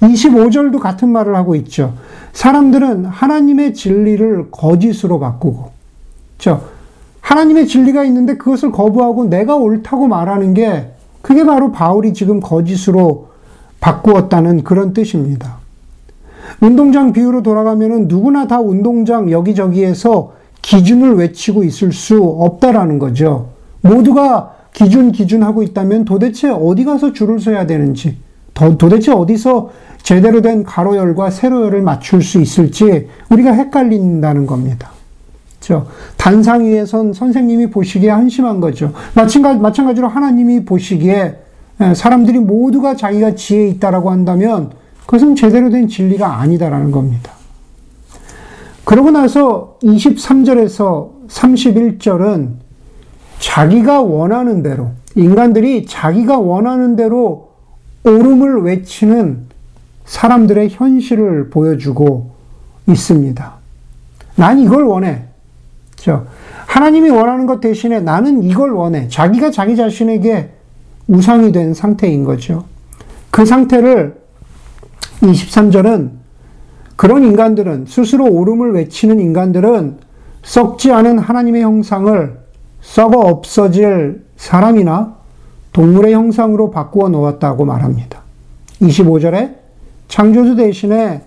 25절도 0.00 0.78
같은 0.78 1.08
말을 1.08 1.34
하고 1.36 1.54
있죠. 1.56 1.94
사람들은 2.32 3.04
하나님의 3.04 3.74
진리를 3.74 4.50
거짓으로 4.50 5.18
바꾸고, 5.20 5.70
저 6.38 6.60
하나님의 7.20 7.66
진리가 7.66 8.04
있는데 8.04 8.36
그것을 8.36 8.72
거부하고 8.72 9.24
내가 9.24 9.56
옳다고 9.56 10.08
말하는 10.08 10.54
게 10.54 10.90
그게 11.22 11.44
바로 11.44 11.70
바울이 11.70 12.12
지금 12.14 12.40
거짓으로 12.40 13.28
바꾸었다는 13.80 14.64
그런 14.64 14.92
뜻입니다. 14.92 15.58
운동장 16.60 17.12
비유로 17.12 17.42
돌아가면은 17.42 18.08
누구나 18.08 18.46
다 18.46 18.60
운동장 18.60 19.30
여기저기에서 19.30 20.32
기준을 20.60 21.14
외치고 21.14 21.64
있을 21.64 21.92
수 21.92 22.22
없다라는 22.22 22.98
거죠. 22.98 23.50
모두가 23.80 24.54
기준, 24.72 25.12
기준 25.12 25.42
하고 25.42 25.62
있다면 25.62 26.04
도대체 26.04 26.48
어디 26.48 26.84
가서 26.84 27.12
줄을 27.12 27.40
서야 27.40 27.66
되는지, 27.66 28.16
도대체 28.54 29.12
어디서 29.12 29.70
제대로 30.02 30.40
된 30.42 30.64
가로열과 30.64 31.30
세로열을 31.30 31.82
맞출 31.82 32.22
수 32.22 32.40
있을지 32.40 33.08
우리가 33.30 33.52
헷갈린다는 33.52 34.46
겁니다. 34.46 34.90
그렇죠? 35.58 35.86
단상 36.16 36.64
위에 36.64 36.84
선 36.84 37.12
선생님이 37.12 37.70
보시기에 37.70 38.10
한심한 38.10 38.60
거죠. 38.60 38.92
마찬가지로 39.14 40.08
하나님이 40.08 40.64
보시기에 40.64 41.38
예, 41.80 41.94
사람들이 41.94 42.38
모두가 42.38 42.96
자기가 42.96 43.34
지혜 43.34 43.66
있다라고 43.68 44.10
한다면 44.10 44.70
그것은 45.06 45.34
제대로 45.34 45.70
된 45.70 45.88
진리가 45.88 46.40
아니다라는 46.40 46.90
겁니다. 46.90 47.32
그러고 48.84 49.10
나서 49.10 49.78
23절에서 49.82 51.28
31절은 51.28 52.50
자기가 53.38 54.02
원하는 54.02 54.62
대로, 54.62 54.90
인간들이 55.14 55.86
자기가 55.86 56.38
원하는 56.38 56.94
대로 56.94 57.51
옳음을 58.04 58.62
외치는 58.62 59.46
사람들의 60.04 60.70
현실을 60.70 61.50
보여주고 61.50 62.32
있습니다. 62.86 63.52
난 64.36 64.58
이걸 64.58 64.84
원해. 64.84 65.24
그렇죠? 65.92 66.26
하나님이 66.66 67.10
원하는 67.10 67.46
것 67.46 67.60
대신에 67.60 68.00
나는 68.00 68.42
이걸 68.42 68.72
원해. 68.72 69.08
자기가 69.08 69.50
자기 69.50 69.76
자신에게 69.76 70.50
우상이 71.06 71.52
된 71.52 71.74
상태인 71.74 72.24
거죠. 72.24 72.64
그 73.30 73.46
상태를 73.46 74.20
23절은 75.20 76.10
그런 76.96 77.24
인간들은 77.24 77.86
스스로 77.88 78.26
옳음을 78.26 78.72
외치는 78.72 79.20
인간들은 79.20 79.98
썩지 80.42 80.92
않은 80.92 81.18
하나님의 81.18 81.62
형상을 81.62 82.38
썩어 82.80 83.20
없어질 83.20 84.24
사람이나 84.36 85.16
동물의 85.72 86.12
형상으로 86.12 86.70
바꾸어 86.70 87.08
놓았다고 87.08 87.64
말합니다. 87.64 88.20
25절에 88.80 89.54
창조주 90.08 90.56
대신에 90.56 91.22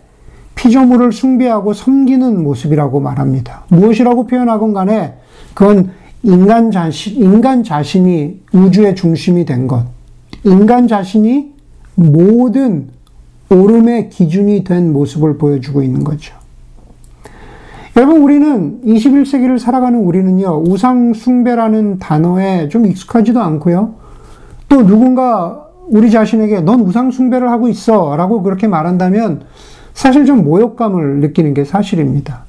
피조물을 0.56 1.12
숭배하고 1.12 1.74
섬기는 1.74 2.44
모습이라고 2.44 3.00
말합니다. 3.00 3.64
무엇이라고 3.70 4.28
표현하건 4.28 4.74
간에 4.74 5.16
그건 5.54 5.92
인간 6.24 6.72
자신, 6.72 7.22
인간 7.22 7.64
자신이 7.64 8.42
우주의 8.54 8.96
중심이 8.96 9.46
된 9.46 9.68
것, 9.68 9.86
인간 10.44 10.88
자신이 10.88 11.54
모든 11.96 12.90
오름의 13.50 14.10
기준이 14.10 14.64
된 14.64 14.92
모습을 14.92 15.38
보여주고 15.38 15.84
있는 15.84 16.04
거죠. 16.04 16.34
여러분, 17.96 18.22
우리는 18.22 18.82
21세기를 18.84 19.60
살아가는 19.60 20.00
우리는요, 20.00 20.64
우상숭배라는 20.68 22.00
단어에 22.00 22.70
좀 22.70 22.86
익숙하지도 22.86 23.40
않고요. 23.40 24.05
또 24.70 24.86
누군가 24.86 25.66
우리 25.88 26.10
자신에게 26.12 26.62
넌 26.62 26.82
우상숭배를 26.82 27.50
하고 27.50 27.68
있어 27.68 28.16
라고 28.16 28.42
그렇게 28.42 28.68
말한다면 28.68 29.44
사실 29.94 30.26
좀 30.26 30.44
모욕감을 30.44 31.20
느끼는 31.22 31.54
게 31.54 31.64
사실입니다. 31.64 32.44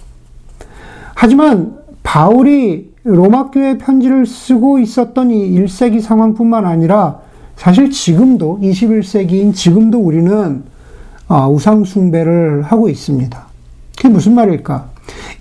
하지만 1.14 1.78
바울이 2.02 2.92
로마 3.04 3.50
교회 3.50 3.78
편지를 3.78 4.26
쓰고 4.26 4.78
있었던 4.80 5.30
이 5.30 5.50
1세기 5.60 6.00
상황뿐만 6.00 6.64
아니라 6.66 7.20
사실 7.56 7.90
지금도 7.90 8.60
21세기인 8.62 9.54
지금도 9.54 9.98
우리는 9.98 10.64
아, 11.28 11.48
우상 11.48 11.84
숭배를 11.84 12.62
하고 12.62 12.88
있습니다. 12.88 13.46
그게 13.96 14.08
무슨 14.08 14.34
말일까? 14.34 14.90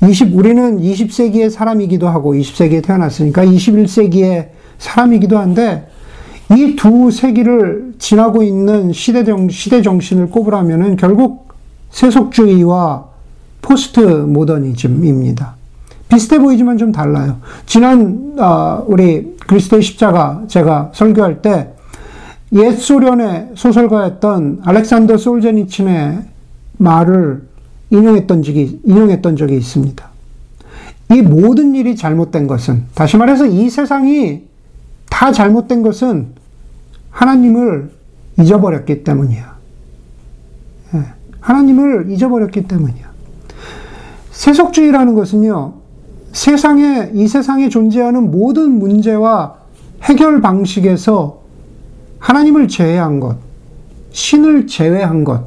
20 0.08 0.36
우리는 0.36 0.80
20세기의 0.80 1.50
사람이기도 1.50 2.08
하고 2.08 2.34
20세기에 2.34 2.84
태어났으니까 2.84 3.46
21세기의 3.46 4.50
사람이기도 4.78 5.38
한데 5.38 5.88
이 6.52 6.76
두 6.76 7.10
세기를 7.12 7.96
지나고 7.98 8.44
있는 8.44 8.94
시대 8.94 9.24
정 9.24 9.50
시대 9.50 9.82
정신을 9.82 10.30
꼽으라면은 10.30 10.96
결국 10.96 11.50
세속주의와 11.90 13.06
포스트 13.62 14.00
모더니즘입니다. 14.00 15.56
비슷해 16.08 16.38
보이지만 16.38 16.78
좀 16.78 16.92
달라요. 16.92 17.38
지난 17.66 18.36
어, 18.38 18.84
우리 18.88 19.36
그리스도의 19.48 19.82
십자가 19.82 20.44
제가 20.48 20.92
설교할 20.94 21.42
때 21.42 21.76
옛 22.54 22.72
소련의 22.78 23.50
소설가였던 23.56 24.62
알렉산더 24.64 25.18
솔제니친의 25.18 26.20
말을 26.78 27.42
인용했던 27.90 28.44
적이 28.44 28.80
인용했던 28.86 29.36
적이 29.36 29.58
있습니다. 29.58 30.08
이 31.12 31.22
모든 31.22 31.76
일이 31.76 31.96
잘못된 31.96 32.48
것은 32.48 32.84
다시 32.94 33.18
말해서 33.18 33.46
이 33.48 33.70
세상이 33.70 34.44
다 35.16 35.32
잘못된 35.32 35.82
것은 35.82 36.34
하나님을 37.10 37.90
잊어버렸기 38.38 39.06
때문이야. 39.06 39.56
예, 40.94 41.04
하나님을 41.40 42.12
잊어버렸기 42.12 42.68
때문이야. 42.68 43.06
세속주의라는 44.32 45.16
것은요, 45.16 45.76
세상에, 46.34 47.12
이 47.14 47.30
세상에 47.30 47.70
존재하는 47.70 48.30
모든 48.30 48.78
문제와 48.78 49.56
해결 50.04 50.42
방식에서 50.42 51.40
하나님을 52.20 52.68
제외한 52.68 53.22
것, 53.22 53.38
신을 54.12 54.68
제외한 54.68 55.24
것, 55.24 55.46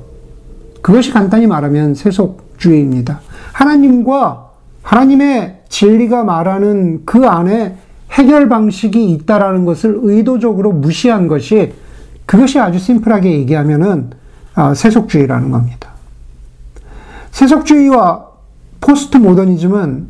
그것이 0.81 1.13
간단히 1.13 1.47
말하면 1.47 1.95
세속주의입니다. 1.95 3.21
하나님과 3.53 4.49
하나님의 4.81 5.61
진리가 5.69 6.25
말하는 6.25 7.03
그 7.05 7.27
안에 7.27 7.77
해결 8.19 8.49
방식이 8.49 9.13
있다라는 9.13 9.65
것을 9.65 10.01
의도적으로 10.03 10.73
무시한 10.73 11.29
것이 11.29 11.73
그것이 12.27 12.59
아주 12.59 12.79
심플하게 12.79 13.31
얘기하면은 13.33 14.11
아, 14.55 14.75
세속주의라는 14.75 15.53
겁니다. 15.53 15.91
세속주의와 17.31 18.27
포스트 18.81 19.17
모더니즘은 19.19 20.09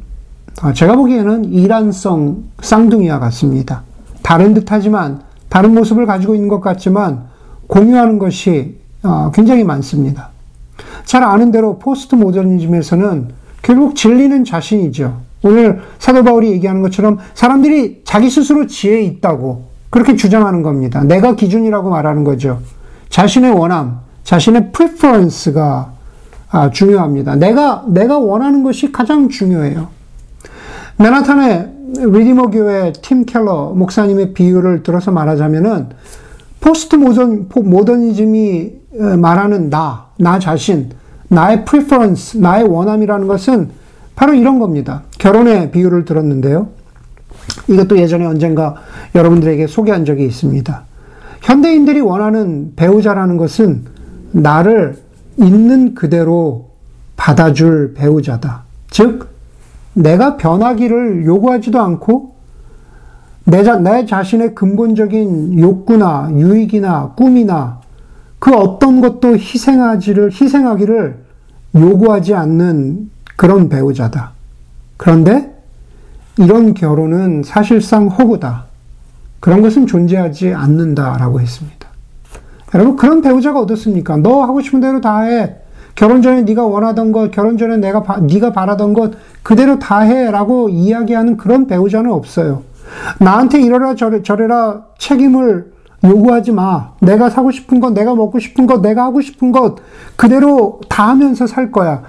아, 0.63 0.73
제가 0.73 0.97
보기에는 0.97 1.45
이란성 1.45 2.45
쌍둥이와 2.63 3.19
같습니다. 3.21 3.83
다른 4.23 4.55
듯 4.55 4.73
하지만, 4.73 5.23
다른 5.49 5.75
모습을 5.75 6.07
가지고 6.07 6.35
있는 6.35 6.49
것 6.49 6.61
같지만, 6.61 7.27
공유하는 7.67 8.19
것이 8.19 8.79
어, 9.03 9.31
굉장히 9.33 9.63
많습니다. 9.63 10.31
잘 11.05 11.23
아는 11.23 11.53
대로 11.53 11.79
포스트 11.79 12.15
모더니즘에서는 12.17 13.29
결국 13.63 13.95
진리는 13.95 14.45
자신이죠. 14.45 15.28
오늘 15.43 15.81
사도 15.99 16.25
바울이 16.25 16.51
얘기하는 16.53 16.83
것처럼 16.83 17.19
사람들이 17.35 18.03
자기 18.05 18.29
스스로 18.31 18.67
지혜 18.67 19.03
있다고 19.03 19.69
그렇게 19.91 20.17
주장하는 20.17 20.63
겁니다. 20.63 21.03
내가 21.05 21.35
기준이라고 21.35 21.91
말하는 21.91 22.25
거죠. 22.25 22.61
자신의 23.09 23.53
원함, 23.53 24.01
자신의 24.25 24.73
preference가 24.73 25.93
아, 26.51 26.71
중요합니다. 26.71 27.37
내가, 27.37 27.85
내가 27.89 28.19
원하는 28.19 28.63
것이 28.63 28.91
가장 28.91 29.29
중요해요. 29.29 29.89
맨하탄의 30.97 31.73
리디머 31.95 32.51
교회 32.51 32.93
팀 33.03 33.25
켈러 33.25 33.73
목사님의 33.77 34.35
비유를 34.35 34.83
들어서 34.83 35.11
말하자면은 35.11 35.91
포스트 36.61 36.97
모던, 36.97 37.49
모더니즘이 37.55 38.73
말하는 39.19 39.71
나, 39.71 40.07
나 40.19 40.39
자신, 40.39 40.91
나의 41.29 41.65
preference, 41.65 42.41
나의 42.41 42.65
원함이라는 42.65 43.27
것은 43.29 43.71
바로 44.19 44.35
이런 44.35 44.59
겁니다. 44.59 45.05
결혼의 45.17 45.71
비유를 45.71 46.05
들었는데요. 46.05 46.71
이것도 47.69 47.99
예전에 47.99 48.27
언젠가 48.27 48.75
여러분들에게 49.15 49.69
소개한 49.69 50.05
적이 50.05 50.25
있습니다. 50.25 50.83
현대인들이 51.43 52.01
원하는 52.01 52.73
배우자라는 52.75 53.37
것은 53.37 53.85
나를 54.33 54.97
있는 55.37 55.95
그대로 55.95 56.71
받아줄 57.17 57.95
배우자다. 57.95 58.65
즉, 58.91 59.29
내가 59.95 60.37
변하기를 60.37 61.25
요구하지도 61.25 61.81
않고 61.81 62.35
내, 63.45 63.63
자, 63.63 63.77
내 63.77 64.05
자신의 64.05 64.57
근본적인 64.57 65.61
욕구나 65.61 66.29
유익이나 66.33 67.13
꿈이나 67.17 67.83
그 68.41 68.53
어떤 68.53 69.01
것도 69.01 69.37
희생하지를, 69.37 70.33
희생하기를 70.33 71.19
요구하지 71.77 72.35
않는 72.35 73.11
그런 73.39 73.69
배우자다. 73.69 74.33
그런데 74.97 75.57
이런 76.39 76.75
결혼은 76.75 77.45
사실상 77.45 78.09
허구다. 78.09 78.65
그런 79.39 79.63
것은 79.63 79.87
존재하지 79.87 80.53
않는다라고 80.55 81.41
했습니다. 81.41 81.89
여러분 82.75 82.97
그런 82.97 83.23
배우자가 83.23 83.61
어떻습니까? 83.61 84.17
너 84.17 84.43
하고 84.43 84.61
싶은 84.61 84.81
대로 84.81 85.01
다 85.01 85.21
해. 85.21 85.55
결혼 85.95 86.21
전에 86.21 86.43
네가 86.43 86.67
원하던 86.67 87.13
것, 87.13 87.31
결혼 87.31 87.57
전에 87.57 87.77
내가 87.77 88.03
바, 88.03 88.19
네가 88.19 88.53
바라던 88.53 88.93
것 88.93 89.13
그대로 89.45 89.79
다 89.79 90.01
해라고 90.01 90.69
이야기하는 90.69 91.37
그런 91.37 91.69
배우자는 91.69 92.11
없어요. 92.11 92.65
나한테 93.21 93.63
이러라 93.63 93.95
저래, 93.95 94.21
저래라 94.25 94.83
책임을 94.99 95.79
요구하지 96.05 96.53
마. 96.53 96.93
내가 97.01 97.31
사고 97.31 97.51
싶은 97.51 97.81
것, 97.81 97.93
내가 97.93 98.15
먹고 98.15 98.39
싶은 98.39 98.67
것, 98.67 98.81
내가 98.81 99.05
하고 99.05 99.21
싶은 99.21 99.53
것, 99.53 99.77
그대로 100.17 100.81
다 100.89 101.09
하면서 101.09 101.47
살 101.47 101.73
거야. 101.73 102.03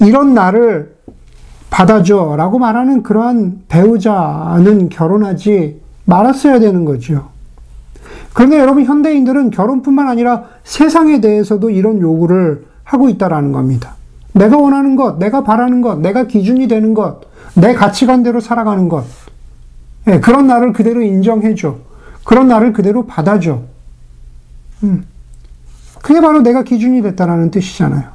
이런 0.00 0.34
나를 0.34 0.94
받아줘. 1.70 2.34
라고 2.36 2.58
말하는 2.58 3.02
그러한 3.02 3.62
배우자는 3.68 4.88
결혼하지 4.88 5.80
말았어야 6.04 6.60
되는 6.60 6.84
거죠. 6.84 7.28
그런데 8.32 8.58
여러분, 8.58 8.84
현대인들은 8.84 9.50
결혼뿐만 9.50 10.08
아니라 10.08 10.44
세상에 10.64 11.20
대해서도 11.20 11.70
이런 11.70 12.00
요구를 12.00 12.66
하고 12.82 13.08
있다라는 13.08 13.52
겁니다. 13.52 13.94
내가 14.32 14.56
원하는 14.56 14.96
것, 14.96 15.18
내가 15.18 15.44
바라는 15.44 15.80
것, 15.80 16.00
내가 16.00 16.26
기준이 16.26 16.66
되는 16.68 16.94
것, 16.94 17.20
내 17.54 17.74
가치관대로 17.74 18.40
살아가는 18.40 18.88
것. 18.88 19.04
예, 20.08 20.20
그런 20.20 20.46
나를 20.46 20.72
그대로 20.72 21.00
인정해줘. 21.02 21.76
그런 22.24 22.48
나를 22.48 22.72
그대로 22.72 23.06
받아줘. 23.06 23.60
음. 24.82 25.06
그게 26.02 26.20
바로 26.20 26.42
내가 26.42 26.62
기준이 26.62 27.00
됐다라는 27.02 27.50
뜻이잖아요. 27.50 28.10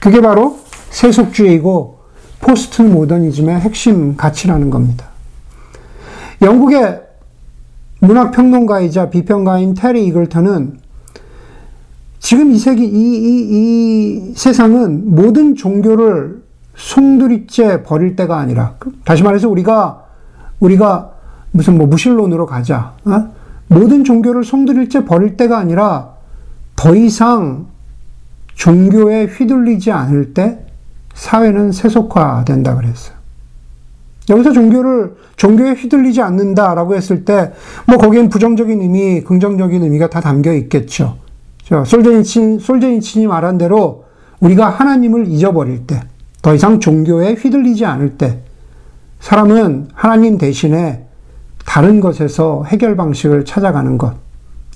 그게 0.00 0.20
바로 0.20 0.58
세속주의고 0.92 1.98
포스트 2.40 2.82
모더니즘의 2.82 3.60
핵심 3.60 4.16
가치라는 4.16 4.70
겁니다. 4.70 5.06
영국의 6.40 7.02
문학평론가이자 8.00 9.10
비평가인 9.10 9.74
테리 9.74 10.06
이글턴은 10.06 10.80
지금 12.18 12.52
이 12.52 12.58
세기, 12.58 12.84
이, 12.84 12.88
이, 12.88 14.30
이 14.30 14.34
세상은 14.36 15.14
모든 15.14 15.56
종교를 15.56 16.42
송두리째 16.76 17.82
버릴 17.82 18.14
때가 18.16 18.38
아니라, 18.38 18.76
다시 19.04 19.22
말해서 19.22 19.48
우리가 19.48 20.04
우리가 20.60 21.12
무슨 21.50 21.76
뭐 21.76 21.86
무신론으로 21.86 22.46
가자. 22.46 22.94
어? 23.04 23.32
모든 23.66 24.04
종교를 24.04 24.44
송두릴째 24.44 25.04
버릴 25.04 25.36
때가 25.36 25.58
아니라 25.58 26.14
더 26.76 26.94
이상 26.94 27.66
종교에 28.54 29.24
휘둘리지 29.26 29.90
않을 29.90 30.34
때 30.34 30.61
사회는 31.14 31.72
세속화된다 31.72 32.76
그랬어요. 32.76 33.16
여기서 34.30 34.52
종교를 34.52 35.16
종교에 35.36 35.72
휘둘리지 35.72 36.22
않는다라고 36.22 36.94
했을 36.94 37.24
때 37.24 37.52
뭐 37.86 37.98
거기엔 37.98 38.28
부정적인 38.28 38.80
의미, 38.80 39.22
긍정적인 39.22 39.82
의미가 39.82 40.08
다 40.08 40.20
담겨 40.20 40.52
있겠죠. 40.52 41.18
솔제니친 41.86 42.58
솔제니친이 42.58 43.26
말한 43.26 43.58
대로 43.58 44.04
우리가 44.40 44.68
하나님을 44.68 45.28
잊어버릴 45.28 45.86
때, 45.86 46.00
더 46.42 46.54
이상 46.54 46.80
종교에 46.80 47.34
휘둘리지 47.34 47.86
않을 47.86 48.18
때, 48.18 48.40
사람은 49.20 49.88
하나님 49.94 50.38
대신에 50.38 51.06
다른 51.64 52.00
것에서 52.00 52.64
해결 52.64 52.96
방식을 52.96 53.44
찾아가는 53.44 53.96
것. 53.98 54.14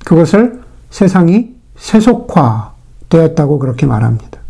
그것을 0.04 0.62
세상이 0.90 1.54
세속화 1.76 2.74
되었다고 3.08 3.58
그렇게 3.58 3.86
말합니다. 3.86 4.40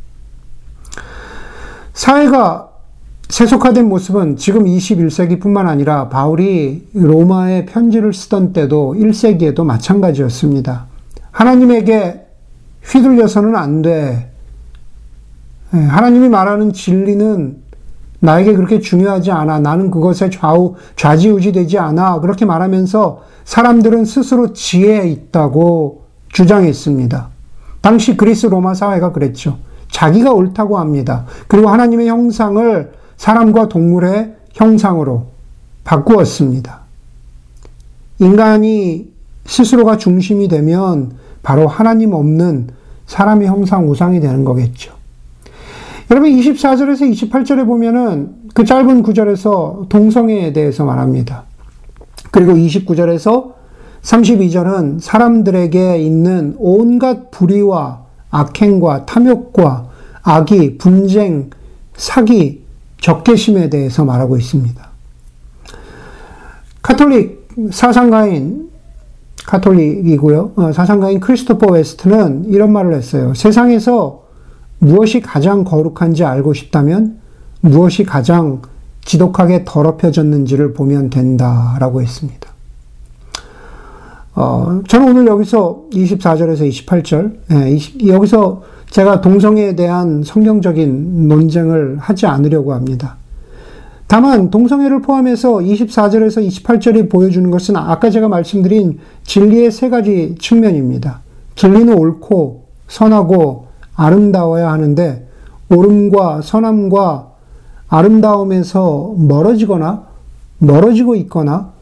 사회가 1.96 2.68
세속화된 3.30 3.88
모습은 3.88 4.36
지금 4.36 4.66
21세기뿐만 4.66 5.66
아니라 5.66 6.10
바울이 6.10 6.86
로마에 6.92 7.64
편지를 7.64 8.12
쓰던 8.12 8.52
때도 8.52 8.94
1세기에도 8.98 9.64
마찬가지였습니다. 9.64 10.86
하나님에게 11.30 12.26
휘둘려서는 12.84 13.56
안 13.56 13.80
돼. 13.80 14.30
예, 15.72 15.78
하나님이 15.78 16.28
말하는 16.28 16.74
진리는 16.74 17.56
나에게 18.20 18.52
그렇게 18.54 18.78
중요하지 18.78 19.30
않아. 19.30 19.60
나는 19.60 19.90
그것에 19.90 20.28
좌우, 20.28 20.74
좌지우지 20.96 21.52
되지 21.52 21.78
않아. 21.78 22.20
그렇게 22.20 22.44
말하면서 22.44 23.22
사람들은 23.46 24.04
스스로 24.04 24.52
지혜에 24.52 25.08
있다고 25.08 26.04
주장했습니다. 26.28 27.28
당시 27.80 28.18
그리스 28.18 28.46
로마 28.46 28.74
사회가 28.74 29.12
그랬죠. 29.12 29.56
자기가 29.90 30.32
옳다고 30.32 30.78
합니다. 30.78 31.24
그리고 31.48 31.68
하나님의 31.68 32.08
형상을 32.08 32.92
사람과 33.16 33.68
동물의 33.68 34.34
형상으로 34.52 35.26
바꾸었습니다. 35.84 36.80
인간이 38.18 39.10
스스로가 39.44 39.96
중심이 39.96 40.48
되면 40.48 41.12
바로 41.42 41.68
하나님 41.68 42.12
없는 42.12 42.68
사람의 43.06 43.46
형상 43.46 43.88
우상이 43.88 44.20
되는 44.20 44.44
거겠죠. 44.44 44.94
여러분 46.10 46.30
24절에서 46.30 47.30
28절에 47.30 47.66
보면은 47.66 48.34
그 48.54 48.64
짧은 48.64 49.02
구절에서 49.02 49.86
동성애에 49.88 50.52
대해서 50.52 50.84
말합니다. 50.84 51.44
그리고 52.30 52.52
29절에서 52.52 53.54
32절은 54.02 55.00
사람들에게 55.00 55.98
있는 55.98 56.54
온갖 56.58 57.30
불의와 57.30 58.05
악행과 58.36 59.06
탐욕과 59.06 59.88
악의, 60.22 60.78
분쟁, 60.78 61.50
사기, 61.96 62.64
적개심에 63.00 63.70
대해서 63.70 64.04
말하고 64.04 64.36
있습니다. 64.36 64.86
카톨릭 66.82 67.48
사상가인 67.70 68.70
카톨릭이고요. 69.46 70.52
어, 70.56 70.72
사상가인 70.72 71.20
크리스토퍼 71.20 71.72
웨스트는 71.72 72.46
이런 72.46 72.72
말을 72.72 72.94
했어요. 72.94 73.32
세상에서 73.34 74.24
무엇이 74.78 75.20
가장 75.20 75.64
거룩한지 75.64 76.24
알고 76.24 76.52
싶다면 76.52 77.18
무엇이 77.60 78.04
가장 78.04 78.60
지독하게 79.04 79.62
더럽혀졌는지를 79.64 80.74
보면 80.74 81.10
된다라고 81.10 82.02
했습니다. 82.02 82.55
어, 84.36 84.82
저는 84.86 85.08
오늘 85.08 85.26
여기서 85.28 85.84
24절에서 85.92 86.68
28절, 86.68 87.36
예, 87.52 87.70
20, 87.70 88.06
여기서 88.06 88.62
제가 88.90 89.22
동성애에 89.22 89.74
대한 89.76 90.22
성경적인 90.22 91.26
논쟁을 91.26 91.96
하지 91.98 92.26
않으려고 92.26 92.74
합니다. 92.74 93.16
다만, 94.06 94.50
동성애를 94.50 95.00
포함해서 95.00 95.54
24절에서 95.54 96.46
28절이 96.46 97.10
보여주는 97.10 97.50
것은 97.50 97.76
아까 97.76 98.10
제가 98.10 98.28
말씀드린 98.28 98.98
진리의 99.24 99.72
세 99.72 99.88
가지 99.88 100.34
측면입니다. 100.38 101.20
진리는 101.54 101.96
옳고, 101.96 102.66
선하고, 102.88 103.68
아름다워야 103.94 104.70
하는데 104.70 105.26
오름과 105.70 106.42
선함과 106.42 107.30
아름다움에서 107.88 109.14
멀어지거나 109.16 110.04
멀어지고 110.58 111.14
있거나 111.16 111.72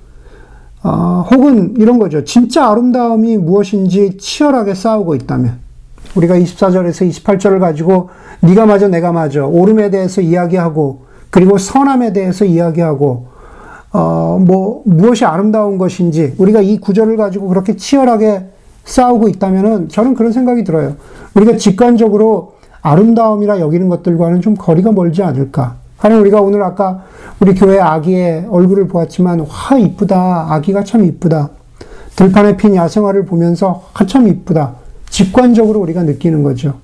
어, 0.84 1.26
혹은 1.30 1.74
이런 1.78 1.98
거죠. 1.98 2.24
진짜 2.24 2.70
아름다움이 2.70 3.38
무엇인지 3.38 4.18
치열하게 4.18 4.74
싸우고 4.74 5.14
있다면 5.14 5.58
우리가 6.14 6.36
24절에서 6.38 7.10
28절을 7.10 7.58
가지고 7.58 8.10
네가 8.40 8.66
맞아 8.66 8.86
내가 8.86 9.10
맞아 9.10 9.46
오름에 9.46 9.90
대해서 9.90 10.20
이야기하고 10.20 11.04
그리고 11.30 11.56
선함에 11.56 12.12
대해서 12.12 12.44
이야기하고 12.44 13.26
어, 13.92 14.38
뭐 14.46 14.82
무엇이 14.84 15.24
아름다운 15.24 15.78
것인지 15.78 16.34
우리가 16.36 16.60
이 16.60 16.78
구절을 16.78 17.16
가지고 17.16 17.48
그렇게 17.48 17.76
치열하게 17.76 18.50
싸우고 18.84 19.28
있다면은 19.28 19.88
저는 19.88 20.14
그런 20.14 20.32
생각이 20.32 20.64
들어요. 20.64 20.96
우리가 21.34 21.56
직관적으로 21.56 22.54
아름다움이라 22.82 23.60
여기는 23.60 23.88
것들과는 23.88 24.42
좀 24.42 24.54
거리가 24.54 24.92
멀지 24.92 25.22
않을까. 25.22 25.76
하는 26.04 26.20
우리가 26.20 26.42
오늘 26.42 26.62
아까 26.62 27.02
우리 27.40 27.54
교회 27.54 27.80
아기의 27.80 28.48
얼굴을 28.50 28.88
보았지만 28.88 29.40
와 29.40 29.78
이쁘다. 29.78 30.52
아기가 30.52 30.84
참 30.84 31.02
이쁘다. 31.02 31.48
들판에 32.14 32.58
핀 32.58 32.76
야생화를 32.76 33.24
보면서 33.24 33.84
아, 33.94 34.04
참 34.04 34.28
이쁘다. 34.28 34.74
직관적으로 35.08 35.80
우리가 35.80 36.02
느끼는 36.02 36.42
거죠. 36.42 36.74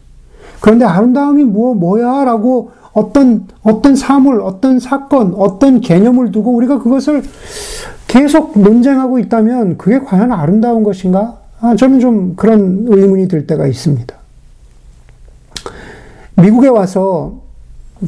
그런데 0.60 0.86
아름다움이 0.86 1.44
뭐, 1.44 1.74
뭐야? 1.74 2.24
라고 2.24 2.70
어떤, 2.94 3.46
어떤 3.62 3.94
사물, 3.94 4.40
어떤 4.40 4.80
사건, 4.80 5.34
어떤 5.36 5.82
개념을 5.82 6.32
두고 6.32 6.52
우리가 6.54 6.78
그것을 6.78 7.22
계속 8.06 8.58
논쟁하고 8.58 9.18
있다면 9.18 9.76
그게 9.76 9.98
과연 9.98 10.32
아름다운 10.32 10.82
것인가? 10.82 11.40
아, 11.60 11.76
저는 11.76 12.00
좀 12.00 12.36
그런 12.36 12.86
의문이 12.88 13.28
들 13.28 13.46
때가 13.46 13.66
있습니다. 13.66 14.14
미국에 16.36 16.68
와서 16.68 17.39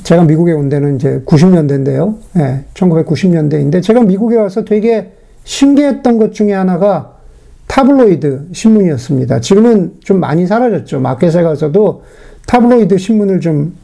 제가 0.03 0.25
미국에 0.25 0.53
온 0.53 0.69
데는 0.69 0.97
이제 0.97 1.23
90년대인데요. 1.27 2.15
예, 2.39 2.65
1990년대인데 2.75 3.83
제가 3.83 4.03
미국에 4.03 4.37
와서 4.37 4.65
되게 4.65 5.13
신기했던 5.45 6.19
것 6.19 6.33
중에 6.33 6.53
하나가 6.53 7.17
타블로이드 7.67 8.49
신문이었습니다. 8.53 9.41
지금은 9.41 9.95
좀 10.01 10.21
많이 10.21 10.47
사라졌죠. 10.47 11.01
마켓에 11.01 11.43
가서도 11.43 12.05
타블로이드 12.47 12.97
신문을 12.99 13.41
좀 13.41 13.75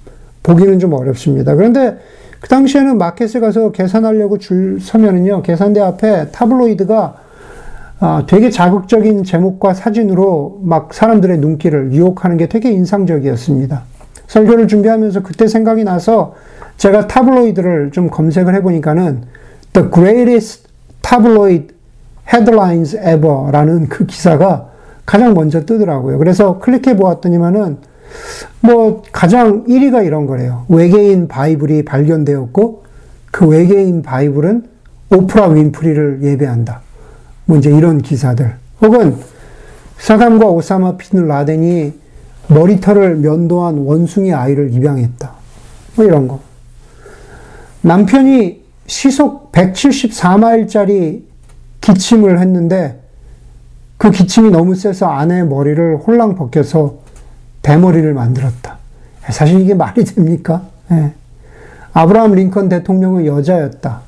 보기는 0.42 0.78
좀 0.78 0.94
어렵습니다. 0.94 1.54
그런데 1.54 1.98
그 2.40 2.48
당시에는 2.48 2.96
마켓에 2.96 3.40
가서 3.40 3.72
계산하려고 3.72 4.38
줄 4.38 4.78
서면은요, 4.80 5.42
계산대 5.42 5.80
앞에 5.80 6.30
타블로이드가 6.30 7.16
아, 8.00 8.24
되게 8.28 8.48
자극적인 8.48 9.24
제목과 9.24 9.74
사진으로 9.74 10.60
막 10.62 10.94
사람들의 10.94 11.38
눈길을 11.38 11.92
유혹하는 11.92 12.36
게 12.36 12.46
되게 12.48 12.70
인상적이었습니다. 12.70 13.82
설교를 14.28 14.68
준비하면서 14.68 15.22
그때 15.22 15.48
생각이 15.48 15.84
나서 15.84 16.34
제가 16.76 17.08
타블로이드를 17.08 17.90
좀 17.90 18.08
검색을 18.08 18.54
해보니까는 18.54 19.24
The 19.72 19.90
Greatest 19.90 20.68
Tabloid 21.02 21.74
Headlines 22.32 22.96
Ever라는 22.96 23.88
그 23.88 24.06
기사가 24.06 24.68
가장 25.04 25.34
먼저 25.34 25.64
뜨더라고요. 25.64 26.18
그래서 26.18 26.58
클릭해 26.58 26.96
보았더니만은 26.96 27.78
뭐 28.60 29.02
가장 29.10 29.64
1위가 29.64 30.04
이런 30.06 30.26
거래요. 30.26 30.66
외계인 30.68 31.28
바이블이 31.28 31.84
발견되었고 31.84 32.84
그 33.30 33.46
외계인 33.46 34.02
바이블은 34.02 34.64
오프라 35.10 35.48
윈프리를 35.48 36.20
예배한다. 36.22 36.82
뭐 37.46 37.56
이제 37.56 37.70
이런 37.70 37.98
기사들. 37.98 38.54
혹은 38.82 39.16
사담과 39.96 40.46
오사마 40.46 40.96
빈 40.96 41.26
라덴이 41.26 41.94
머리털을 42.48 43.16
면도한 43.16 43.78
원숭이 43.78 44.32
아이를 44.32 44.72
입양했다. 44.72 45.32
뭐 45.96 46.04
이런 46.04 46.28
거. 46.28 46.40
남편이 47.82 48.62
시속 48.86 49.52
174마일짜리 49.52 51.22
기침을 51.80 52.40
했는데 52.40 53.00
그 53.96 54.10
기침이 54.10 54.50
너무 54.50 54.74
세서 54.74 55.06
아내의 55.06 55.46
머리를 55.46 55.96
홀랑 55.98 56.36
벗겨서 56.36 56.98
대머리를 57.62 58.12
만들었다. 58.14 58.78
사실 59.28 59.60
이게 59.60 59.74
말이 59.74 60.04
됩니까? 60.04 60.62
네. 60.88 61.12
아브라함 61.92 62.32
링컨 62.32 62.68
대통령은 62.68 63.26
여자였다. 63.26 64.02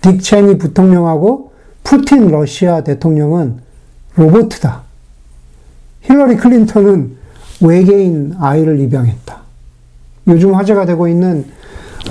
딕 0.00 0.22
체니 0.22 0.58
부통령하고 0.58 1.52
푸틴 1.82 2.28
러시아 2.28 2.82
대통령은 2.82 3.58
로버트다. 4.16 4.82
힐러리 6.02 6.36
클린턴은 6.36 7.19
외계인 7.60 8.34
아이를 8.38 8.80
입양했다. 8.80 9.36
요즘 10.28 10.54
화제가 10.54 10.86
되고 10.86 11.08
있는 11.08 11.44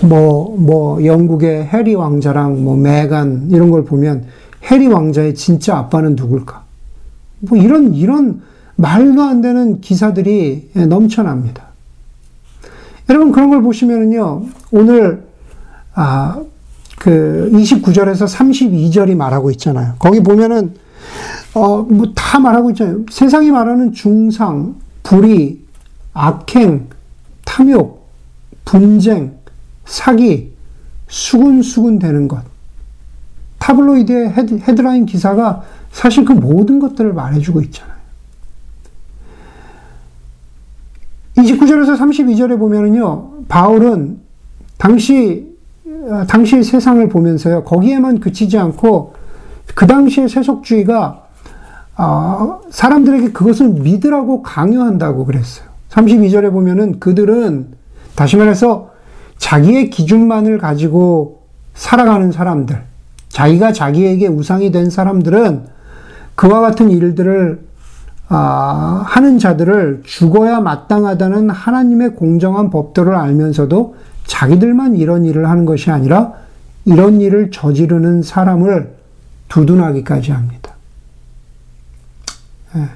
뭐, 0.04 0.56
뭐, 0.58 1.04
영국의 1.04 1.66
해리 1.66 1.96
왕자랑 1.96 2.64
뭐, 2.64 2.78
메간, 2.78 3.50
이런 3.50 3.70
걸 3.72 3.84
보면, 3.84 4.26
해리 4.72 4.88
왕자의 4.88 5.36
진짜 5.36 5.78
아빠는 5.78 6.16
누굴까? 6.16 6.64
뭐, 7.40 7.58
이런, 7.58 7.94
이런 7.94 8.42
말도 8.76 9.22
안 9.22 9.42
되는 9.42 9.82
기사들이 9.82 10.72
넘쳐납니다. 10.88 11.64
여러분, 13.10 13.32
그런 13.32 13.50
걸 13.50 13.62
보시면은요, 13.62 14.44
오늘, 14.72 15.24
아, 15.96 16.40
그, 16.98 17.50
29절에서 17.52 18.28
32절이 18.28 19.16
말하고 19.16 19.52
있잖아요. 19.52 19.96
거기 20.00 20.22
보면은, 20.22 20.76
어, 21.56 21.80
뭐, 21.82 22.14
다 22.16 22.40
말하고 22.40 22.70
있잖아요. 22.72 23.00
세상이 23.10 23.52
말하는 23.52 23.92
중상, 23.92 24.76
불의, 25.10 25.58
악행, 26.14 26.88
탐욕, 27.44 28.08
분쟁, 28.64 29.40
사기, 29.84 30.54
수군수군 31.08 31.98
대는 31.98 32.28
것. 32.28 32.44
타블로이드의 33.58 34.30
헤드, 34.30 34.82
라인 34.82 35.08
기사가 35.08 35.64
사실 35.92 36.26
그 36.26 36.34
모든 36.34 36.78
것들을 36.78 37.12
말해주고 37.12 37.62
있잖아요. 37.62 37.96
29절에서 41.38 41.98
32절에 41.98 42.60
보면은요, 42.60 43.46
바울은 43.48 44.20
당시, 44.78 45.58
당시 46.28 46.62
세상을 46.62 47.10
보면서요, 47.10 47.64
거기에만 47.64 48.20
그치지 48.20 48.60
않고 48.60 49.16
그 49.74 49.88
당시의 49.88 50.30
세속주의가 50.30 51.29
어, 52.02 52.62
사람들에게 52.70 53.34
그것을 53.34 53.68
믿으라고 53.68 54.42
강요한다고 54.42 55.26
그랬어요. 55.26 55.68
32절에 55.90 56.50
보면은 56.50 57.02
그들은 57.02 57.68
다시 58.16 58.38
말해서 58.38 58.92
자기의 59.38 59.90
기준만을 59.90 60.60
가지고 60.60 61.42
살아가는 61.74 62.32
사람들, 62.32 62.82
자기가 63.28 63.74
자기에게 63.74 64.28
우상이 64.28 64.72
된 64.72 64.90
사람들은 64.90 65.66
그와 66.36 66.62
같은 66.62 66.90
일들을 66.90 67.68
아, 68.30 69.04
하는 69.06 69.38
자들을 69.38 70.04
죽어야 70.06 70.62
마땅하다는 70.62 71.50
하나님의 71.50 72.16
공정한 72.16 72.70
법도를 72.70 73.14
알면서도 73.16 73.96
자기들만 74.26 74.96
이런 74.96 75.26
일을 75.26 75.50
하는 75.50 75.66
것이 75.66 75.92
아니라 75.92 76.34
이런 76.86 77.20
일을 77.20 77.52
저지르는 77.52 78.22
사람을 78.22 78.94
두둔하기까지 79.50 80.32
합니다. 80.32 80.59
예. 82.76 82.90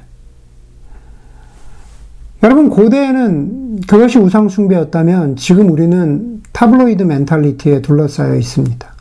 여러분, 2.44 2.70
고대에는 2.70 3.82
그것이 3.82 4.20
우상숭배였다면 4.20 5.38
지금 5.38 5.72
우리는 5.72 6.42
타블로이드 6.52 7.04
멘탈리티에 7.04 7.82
둘러싸여 7.82 8.36
있습니다. 8.36 8.94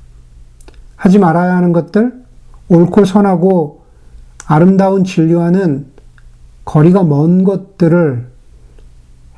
하지 0.97 1.19
말아야 1.19 1.57
하는 1.57 1.73
것들, 1.73 2.13
옳고 2.69 3.05
선하고 3.05 3.83
아름다운 4.47 5.05
진리와는 5.05 5.87
거리가 6.65 7.03
먼 7.03 7.43
것들을 7.43 8.31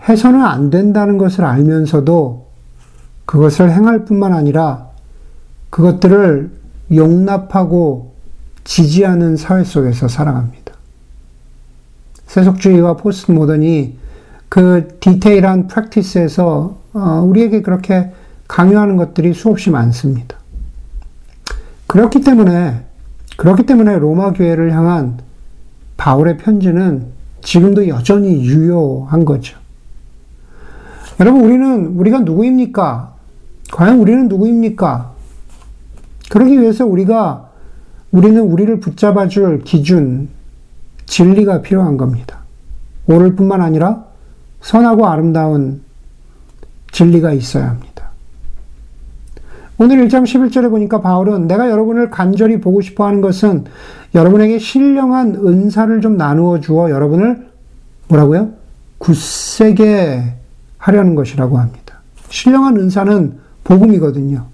해서는 0.08 0.42
안 0.42 0.70
된다는 0.70 1.16
것을 1.16 1.44
알면서도 1.44 2.46
그것을 3.24 3.72
행할 3.72 4.04
뿐만 4.04 4.34
아니라 4.34 4.88
그것들을 5.70 6.50
용납하고 6.94 8.12
지지하는 8.64 9.36
사회 9.36 9.64
속에서 9.64 10.08
살아갑니다. 10.08 10.73
세속주의와 12.34 12.96
포스트 12.96 13.30
모던이 13.30 13.96
그 14.48 14.96
디테일한 14.98 15.68
프랙티스에서 15.68 16.76
어, 16.92 17.24
우리에게 17.24 17.62
그렇게 17.62 18.10
강요하는 18.48 18.96
것들이 18.96 19.34
수없이 19.34 19.70
많습니다. 19.70 20.36
그렇기 21.86 22.22
때문에 22.22 22.82
그렇기 23.36 23.66
때문에 23.66 23.98
로마 23.98 24.32
교회를 24.32 24.72
향한 24.72 25.18
바울의 25.96 26.38
편지는 26.38 27.06
지금도 27.40 27.86
여전히 27.86 28.44
유효한 28.44 29.24
거죠. 29.24 29.56
여러분 31.20 31.44
우리는 31.44 31.86
우리가 31.96 32.20
누구입니까? 32.20 33.14
과연 33.72 34.00
우리는 34.00 34.26
누구입니까? 34.26 35.12
그러기 36.30 36.60
위해서 36.60 36.84
우리가 36.84 37.50
우리는 38.10 38.40
우리를 38.40 38.80
붙잡아 38.80 39.28
줄 39.28 39.62
기준, 39.62 40.30
진리가 41.06 41.62
필요한 41.62 41.96
겁니다. 41.96 42.40
옳을 43.06 43.36
뿐만 43.36 43.60
아니라 43.60 44.04
선하고 44.60 45.06
아름다운 45.06 45.82
진리가 46.92 47.32
있어야 47.32 47.68
합니다. 47.68 47.94
오늘 49.76 50.06
1장 50.06 50.22
11절에 50.22 50.70
보니까 50.70 51.00
바울은 51.00 51.48
내가 51.48 51.68
여러분을 51.68 52.10
간절히 52.10 52.60
보고 52.60 52.80
싶어 52.80 53.06
하는 53.06 53.20
것은 53.20 53.64
여러분에게 54.14 54.58
신령한 54.58 55.34
은사를 55.34 56.00
좀 56.00 56.16
나누어 56.16 56.60
주어 56.60 56.90
여러분을 56.90 57.48
뭐라고요? 58.08 58.52
굳세게 58.98 60.34
하려는 60.78 61.14
것이라고 61.16 61.58
합니다. 61.58 62.00
신령한 62.28 62.76
은사는 62.76 63.38
복음이거든요. 63.64 64.46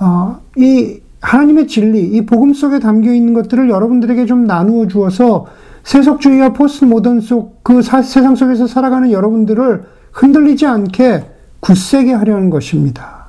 어, 0.00 0.40
이 0.56 1.01
하나님의 1.22 1.68
진리, 1.68 2.02
이 2.02 2.26
복음 2.26 2.52
속에 2.52 2.78
담겨 2.78 3.12
있는 3.12 3.32
것들을 3.32 3.70
여러분들에게 3.70 4.26
좀 4.26 4.44
나누어 4.44 4.86
주어서 4.86 5.46
세속주의와 5.84 6.52
포스트 6.52 6.84
모던 6.84 7.20
속 7.20 7.62
그 7.62 7.80
세상 7.82 8.34
속에서 8.34 8.66
살아가는 8.66 9.10
여러분들을 9.12 9.84
흔들리지 10.12 10.66
않게 10.66 11.24
굳세게 11.60 12.12
하려는 12.12 12.50
것입니다. 12.50 13.26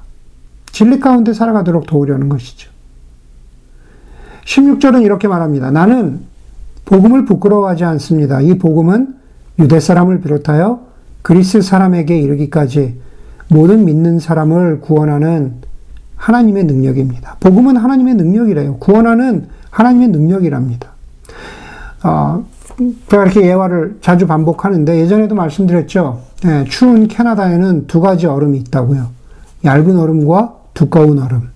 진리 0.72 1.00
가운데 1.00 1.34
살아가도록 1.34 1.86
도우려는 1.86 2.30
것이죠. 2.30 2.72
16절은 4.46 5.04
이렇게 5.04 5.28
말합니다. 5.28 5.72
나는 5.72 6.22
복음을 6.86 7.26
부끄러워하지 7.26 7.86
않습니다. 7.86 8.41
이 8.41 8.58
복음은 8.58 9.16
유대 9.60 9.80
사람을 9.80 10.20
비롯하여 10.22 10.82
그리스 11.22 11.62
사람에게 11.62 12.20
이르기까지 12.20 13.00
모든 13.50 13.86
믿는 13.86 14.20
사람을 14.20 14.82
구원하는 14.82 15.62
하나님의 16.24 16.63
능력입니다. 16.63 17.36
복음은 17.41 17.76
하나님의 17.76 18.15
능력이래요. 18.15 18.78
구원하는 18.78 19.47
하나님의 19.71 20.07
능력이랍니다. 20.07 20.89
어, 22.03 22.45
제가 23.09 23.24
이렇게 23.24 23.45
예화를 23.45 23.97
자주 24.01 24.26
반복하는데 24.26 25.01
예전에도 25.01 25.36
말씀드렸죠. 25.36 26.21
예, 26.45 26.63
추운 26.69 27.09
캐나다에는 27.09 27.88
두 27.88 27.99
가지 27.99 28.26
얼음이 28.26 28.57
있다고요. 28.59 29.07
얇은 29.65 29.99
얼음과 29.99 30.55
두꺼운 30.74 31.19
얼음. 31.19 31.49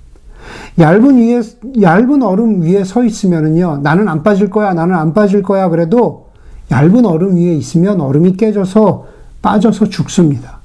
얇은 0.78 1.18
위에 1.18 1.42
얇은 1.82 2.22
얼음 2.22 2.62
위에 2.62 2.84
서 2.84 3.06
있으면은요. 3.06 3.80
나는 3.84 4.10
안 4.10 4.22
빠질 4.22 4.50
거야. 4.50 4.74
나는 4.74 4.96
안 4.96 5.14
빠질 5.14 5.44
거야. 5.44 5.70
그래도 5.70 6.28
얇은 6.72 7.06
얼음 7.06 7.38
위에 7.38 7.54
있으면 7.56 8.02
얼음이 8.02 8.36
깨져서 8.36 9.08
빠져서 9.42 9.88
죽습니다. 9.88 10.60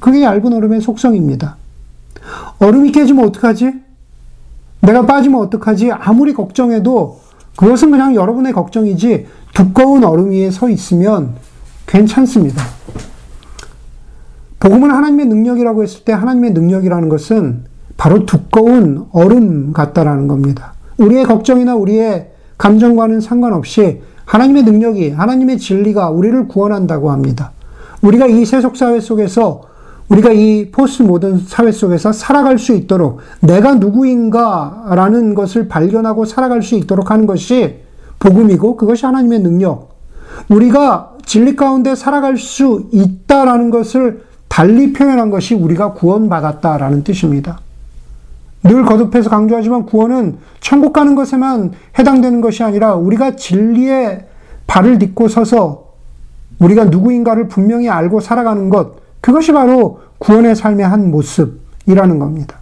그게 0.00 0.22
얇은 0.22 0.52
얼음의 0.52 0.80
속성입니다. 0.80 1.56
얼음이 2.58 2.92
깨지면 2.92 3.26
어떡하지? 3.26 3.72
내가 4.80 5.06
빠지면 5.06 5.40
어떡하지? 5.40 5.92
아무리 5.92 6.32
걱정해도 6.32 7.20
그것은 7.56 7.90
그냥 7.90 8.14
여러분의 8.14 8.52
걱정이지 8.52 9.26
두꺼운 9.54 10.04
얼음 10.04 10.30
위에 10.30 10.50
서 10.50 10.68
있으면 10.68 11.34
괜찮습니다. 11.86 12.62
복음은 14.60 14.90
하나님의 14.90 15.26
능력이라고 15.26 15.82
했을 15.82 16.04
때 16.04 16.12
하나님의 16.12 16.52
능력이라는 16.52 17.08
것은 17.08 17.64
바로 17.96 18.26
두꺼운 18.26 19.06
얼음 19.12 19.72
같다라는 19.72 20.28
겁니다. 20.28 20.74
우리의 20.98 21.24
걱정이나 21.24 21.74
우리의 21.74 22.30
감정과는 22.58 23.20
상관없이 23.20 24.02
하나님의 24.24 24.64
능력이, 24.64 25.10
하나님의 25.10 25.58
진리가 25.58 26.10
우리를 26.10 26.48
구원한다고 26.48 27.10
합니다. 27.10 27.52
우리가 28.02 28.26
이 28.26 28.44
세속 28.44 28.76
사회 28.76 29.00
속에서 29.00 29.62
우리가 30.08 30.32
이 30.32 30.70
포스트 30.70 31.02
모던 31.02 31.44
사회 31.46 31.70
속에서 31.70 32.12
살아갈 32.12 32.58
수 32.58 32.74
있도록 32.74 33.20
내가 33.40 33.74
누구인가라는 33.74 35.34
것을 35.34 35.68
발견하고 35.68 36.24
살아갈 36.24 36.62
수 36.62 36.74
있도록 36.76 37.10
하는 37.10 37.26
것이 37.26 37.80
복음이고 38.18 38.76
그것이 38.76 39.04
하나님의 39.06 39.40
능력. 39.40 39.96
우리가 40.48 41.12
진리 41.24 41.56
가운데 41.56 41.94
살아갈 41.94 42.38
수 42.38 42.88
있다라는 42.90 43.70
것을 43.70 44.22
달리 44.48 44.92
표현한 44.92 45.30
것이 45.30 45.54
우리가 45.54 45.92
구원받았다라는 45.92 47.04
뜻입니다. 47.04 47.60
늘 48.64 48.84
거듭해서 48.84 49.30
강조하지만 49.30 49.86
구원은 49.86 50.38
천국 50.60 50.92
가는 50.92 51.14
것에만 51.14 51.72
해당되는 51.98 52.40
것이 52.40 52.62
아니라 52.62 52.94
우리가 52.94 53.36
진리의 53.36 54.26
발을 54.66 54.98
딛고 54.98 55.28
서서 55.28 55.88
우리가 56.58 56.86
누구인가를 56.86 57.46
분명히 57.48 57.88
알고 57.88 58.20
살아가는 58.20 58.68
것, 58.68 58.96
그것이 59.20 59.52
바로 59.52 60.00
구원의 60.18 60.56
삶의 60.56 60.86
한 60.86 61.10
모습이라는 61.10 62.18
겁니다. 62.18 62.58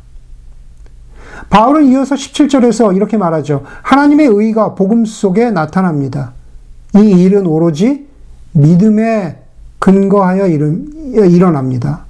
바울은 1.51 1.87
이어서 1.87 2.15
17절에서 2.15 2.97
이렇게 2.97 3.17
말하죠. 3.17 3.63
하나님의 3.83 4.27
의가 4.27 4.75
복음 4.75 5.05
속에 5.05 5.51
나타납니다. 5.51 6.33
이 6.97 7.11
일은 7.23 7.47
오로지 7.47 8.09
믿음에 8.53 9.43
근거하여 9.79 10.47
일어납니다. 10.49 12.07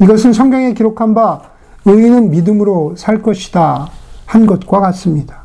이것은 0.00 0.32
성경에 0.32 0.74
기록한 0.74 1.14
바 1.14 1.42
의인은 1.84 2.30
믿음으로 2.30 2.94
살 2.96 3.22
것이다 3.22 3.88
한 4.26 4.46
것과 4.46 4.80
같습니다. 4.80 5.42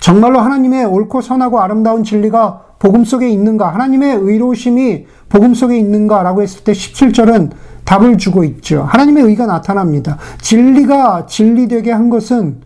정말로 0.00 0.40
하나님의 0.40 0.84
옳고 0.84 1.20
선하고 1.20 1.60
아름다운 1.60 2.04
진리가 2.04 2.73
복음 2.84 3.02
속에 3.02 3.30
있는가? 3.30 3.72
하나님의 3.72 4.14
의로우심이 4.14 5.06
복음 5.30 5.54
속에 5.54 5.78
있는가라고 5.78 6.42
했을 6.42 6.64
때 6.64 6.72
17절은 6.72 7.52
답을 7.84 8.18
주고 8.18 8.44
있죠. 8.44 8.82
하나님의 8.82 9.24
의가 9.24 9.46
나타납니다. 9.46 10.18
진리가 10.42 11.24
진리되게 11.24 11.90
한 11.90 12.10
것은 12.10 12.58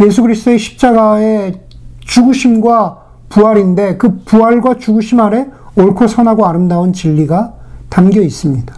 예수 0.00 0.22
그리스도의 0.22 0.60
십자가의 0.60 1.62
죽으심과 1.98 2.98
부활인데 3.28 3.96
그 3.96 4.20
부활과 4.24 4.78
죽으심 4.78 5.18
아래 5.18 5.48
옳고 5.74 6.06
선하고 6.06 6.46
아름다운 6.46 6.92
진리가 6.92 7.54
담겨 7.88 8.20
있습니다. 8.20 8.72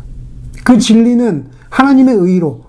그 0.64 0.78
진리는 0.78 1.48
하나님의 1.68 2.14
의로 2.14 2.62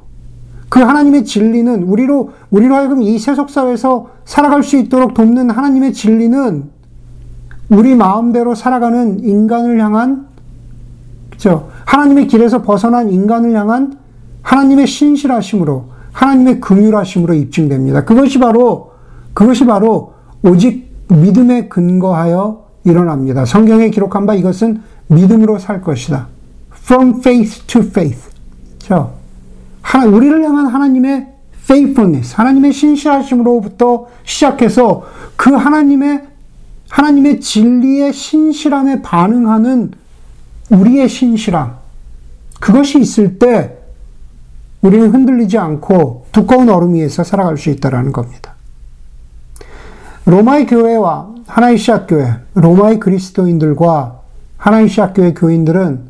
그 0.67 0.81
하나님의 0.81 1.23
진리는 1.23 1.83
우리로 1.83 2.31
우리로 2.49 2.75
하여금 2.75 3.01
이 3.01 3.17
세속 3.19 3.49
사회에서 3.49 4.07
살아갈 4.25 4.63
수 4.63 4.75
있도록 4.75 5.13
돕는 5.13 5.49
하나님의 5.49 5.93
진리는 5.93 6.75
우리 7.69 7.95
마음대로 7.95 8.55
살아가는 8.55 9.23
인간을 9.23 9.79
향한 9.79 10.27
그죠? 11.29 11.69
하나님의 11.85 12.27
길에서 12.27 12.61
벗어난 12.61 13.11
인간을 13.11 13.53
향한 13.53 13.97
하나님의 14.41 14.87
신실하심으로 14.87 15.85
하나님의 16.11 16.61
긍휼하심으로 16.61 17.33
입증됩니다. 17.35 18.05
그것이 18.05 18.39
바로 18.39 18.93
그것이 19.33 19.65
바로 19.65 20.13
오직 20.41 20.91
믿음에 21.09 21.67
근거하여 21.67 22.65
일어납니다. 22.85 23.45
성경에 23.45 23.89
기록한 23.89 24.25
바 24.25 24.33
이것은 24.33 24.81
믿음으로 25.07 25.59
살 25.59 25.81
것이다. 25.81 26.27
From 26.73 27.19
faith 27.19 27.65
to 27.67 27.81
faith. 27.81 28.29
저 28.79 29.11
하나 29.81 30.05
우리를 30.05 30.43
향한 30.43 30.67
하나님의 30.67 31.27
faithfulness, 31.63 32.35
하나님의 32.35 32.73
신실하심으로부터 32.73 34.07
시작해서 34.23 35.03
그 35.35 35.51
하나님의 35.51 36.23
하나님의 36.89 37.41
진리의 37.41 38.13
신실함에 38.13 39.01
반응하는 39.01 39.91
우리의 40.69 41.09
신실함, 41.09 41.75
그것이 42.59 42.99
있을 42.99 43.39
때 43.39 43.77
우리는 44.81 45.09
흔들리지 45.11 45.57
않고 45.57 46.27
두꺼운 46.31 46.69
얼음 46.69 46.93
위에서 46.93 47.23
살아갈 47.23 47.57
수 47.57 47.69
있다는 47.69 48.11
겁니다. 48.11 48.53
로마의 50.25 50.67
교회와 50.67 51.35
하나의 51.47 51.77
시학교회, 51.77 52.33
로마의 52.53 52.99
그리스도인들과 52.99 54.21
하나의 54.57 54.89
시학교회 54.89 55.33
교인들은 55.33 56.09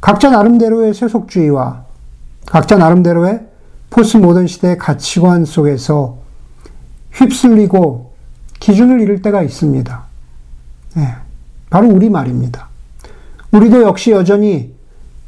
각자 0.00 0.30
나름대로의 0.30 0.94
세속주의와 0.94 1.84
각자 2.46 2.76
나름대로의 2.76 3.46
포스 3.90 4.16
모던 4.16 4.46
시대의 4.46 4.78
가치관 4.78 5.44
속에서 5.44 6.18
휩쓸리고 7.12 8.12
기준을 8.66 9.00
잃을 9.00 9.22
때가 9.22 9.42
있습니다. 9.42 10.02
네, 10.96 11.14
바로 11.70 11.88
우리 11.88 12.10
말입니다. 12.10 12.66
우리도 13.52 13.82
역시 13.82 14.10
여전히 14.10 14.74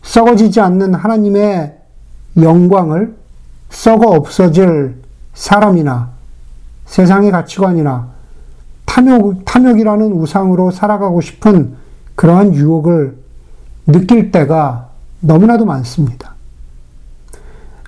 썩어지지 0.03 0.61
않는 0.61 0.95
하나님의 0.95 1.79
영광을 2.43 3.15
썩어 3.71 4.09
없어질 4.09 5.01
사람이나 5.35 6.11
세상의 6.87 7.31
가치관이나 7.31 8.09
탐욕, 8.87 9.45
탐욕이라는 9.45 10.13
우상으로 10.15 10.73
살아가고 10.73 11.21
싶은 11.21 11.77
그러한 12.17 12.53
유혹을 12.55 13.19
느낄 13.87 14.33
때가 14.33 14.89
너무나도 15.21 15.65
많습니다. 15.65 16.35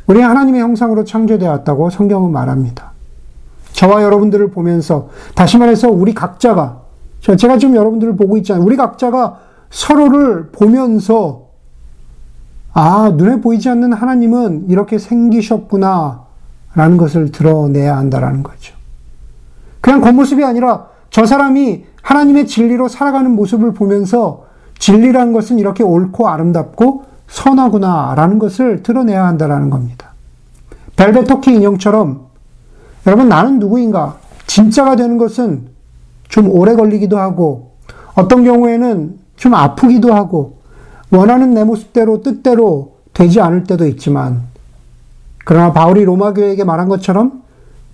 우리 0.07 0.21
하나님의 0.21 0.61
형상으로 0.61 1.05
창조되었다고 1.05 1.91
성경은 1.91 2.31
말합니다. 2.31 2.93
저와 3.81 4.03
여러분들을 4.03 4.51
보면서 4.51 5.09
다시 5.35 5.57
말해서 5.57 5.89
우리 5.89 6.13
각자가 6.13 6.83
제가 7.21 7.57
지금 7.57 7.75
여러분들을 7.75 8.15
보고 8.15 8.37
있잖아요. 8.37 8.63
우리 8.63 8.77
각자가 8.77 9.39
서로를 9.71 10.51
보면서 10.51 11.47
아, 12.75 13.11
눈에 13.17 13.41
보이지 13.41 13.71
않는 13.71 13.95
하나님은 13.95 14.67
이렇게 14.69 14.99
생기셨구나 14.99 16.25
라는 16.75 16.99
것을 16.99 17.33
드러내야 17.33 17.97
한다라는 17.97 18.43
거죠. 18.43 18.75
그냥 19.81 20.03
겉모습이 20.03 20.45
아니라 20.45 20.89
저 21.09 21.25
사람이 21.25 21.87
하나님의 22.03 22.49
진리로 22.49 22.87
살아가는 22.87 23.31
모습을 23.31 23.73
보면서 23.73 24.45
진리라는 24.79 25.33
것은 25.33 25.59
이렇게 25.59 25.83
옳고 25.83 26.29
아름답고 26.29 27.05
선하구나 27.29 28.13
라는 28.15 28.39
것을 28.39 28.83
드러내야 28.83 29.25
한다라는 29.27 29.71
겁니다. 29.71 30.13
벨벳 30.97 31.27
토끼 31.27 31.55
인형처럼 31.55 32.30
여러분 33.07 33.29
나는 33.29 33.59
누구인가? 33.59 34.19
진짜가 34.47 34.97
되는 34.97 35.17
것은 35.17 35.69
좀 36.29 36.51
오래 36.51 36.75
걸리기도 36.75 37.19
하고 37.19 37.73
어떤 38.15 38.45
경우에는 38.45 39.19
좀 39.37 39.55
아프기도 39.55 40.13
하고 40.13 40.59
원하는 41.11 41.55
내 41.55 41.65
모습대로 41.65 42.23
뜻대로 42.23 42.97
되지 43.13 43.41
않을 43.41 43.65
때도 43.65 43.87
있지만 43.87 44.43
그러나 45.45 45.73
바울이 45.73 46.05
로마 46.05 46.33
교회에게 46.33 46.65
말한 46.65 46.89
것처럼 46.89 47.43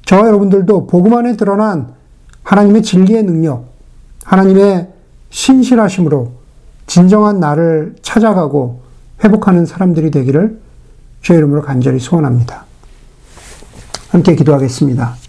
저와 0.05 0.27
여러분들도 0.27 0.87
복음 0.87 1.15
안에 1.15 1.37
드러난 1.37 1.95
하나님의 2.43 2.83
진리의 2.83 3.25
능력, 3.25 3.65
하나님의 4.25 4.89
신실하심으로 5.31 6.33
진정한 6.87 7.41
나를 7.41 7.97
찾아가고 8.03 8.83
회복하는 9.25 9.67
사람들이 9.67 10.11
되기를 10.11 10.61
주의 11.23 11.39
이름으로 11.39 11.63
간절히 11.63 11.99
소원합니다. 11.99 12.66
함께 14.17 14.35
기도하겠습니다. 14.35 15.26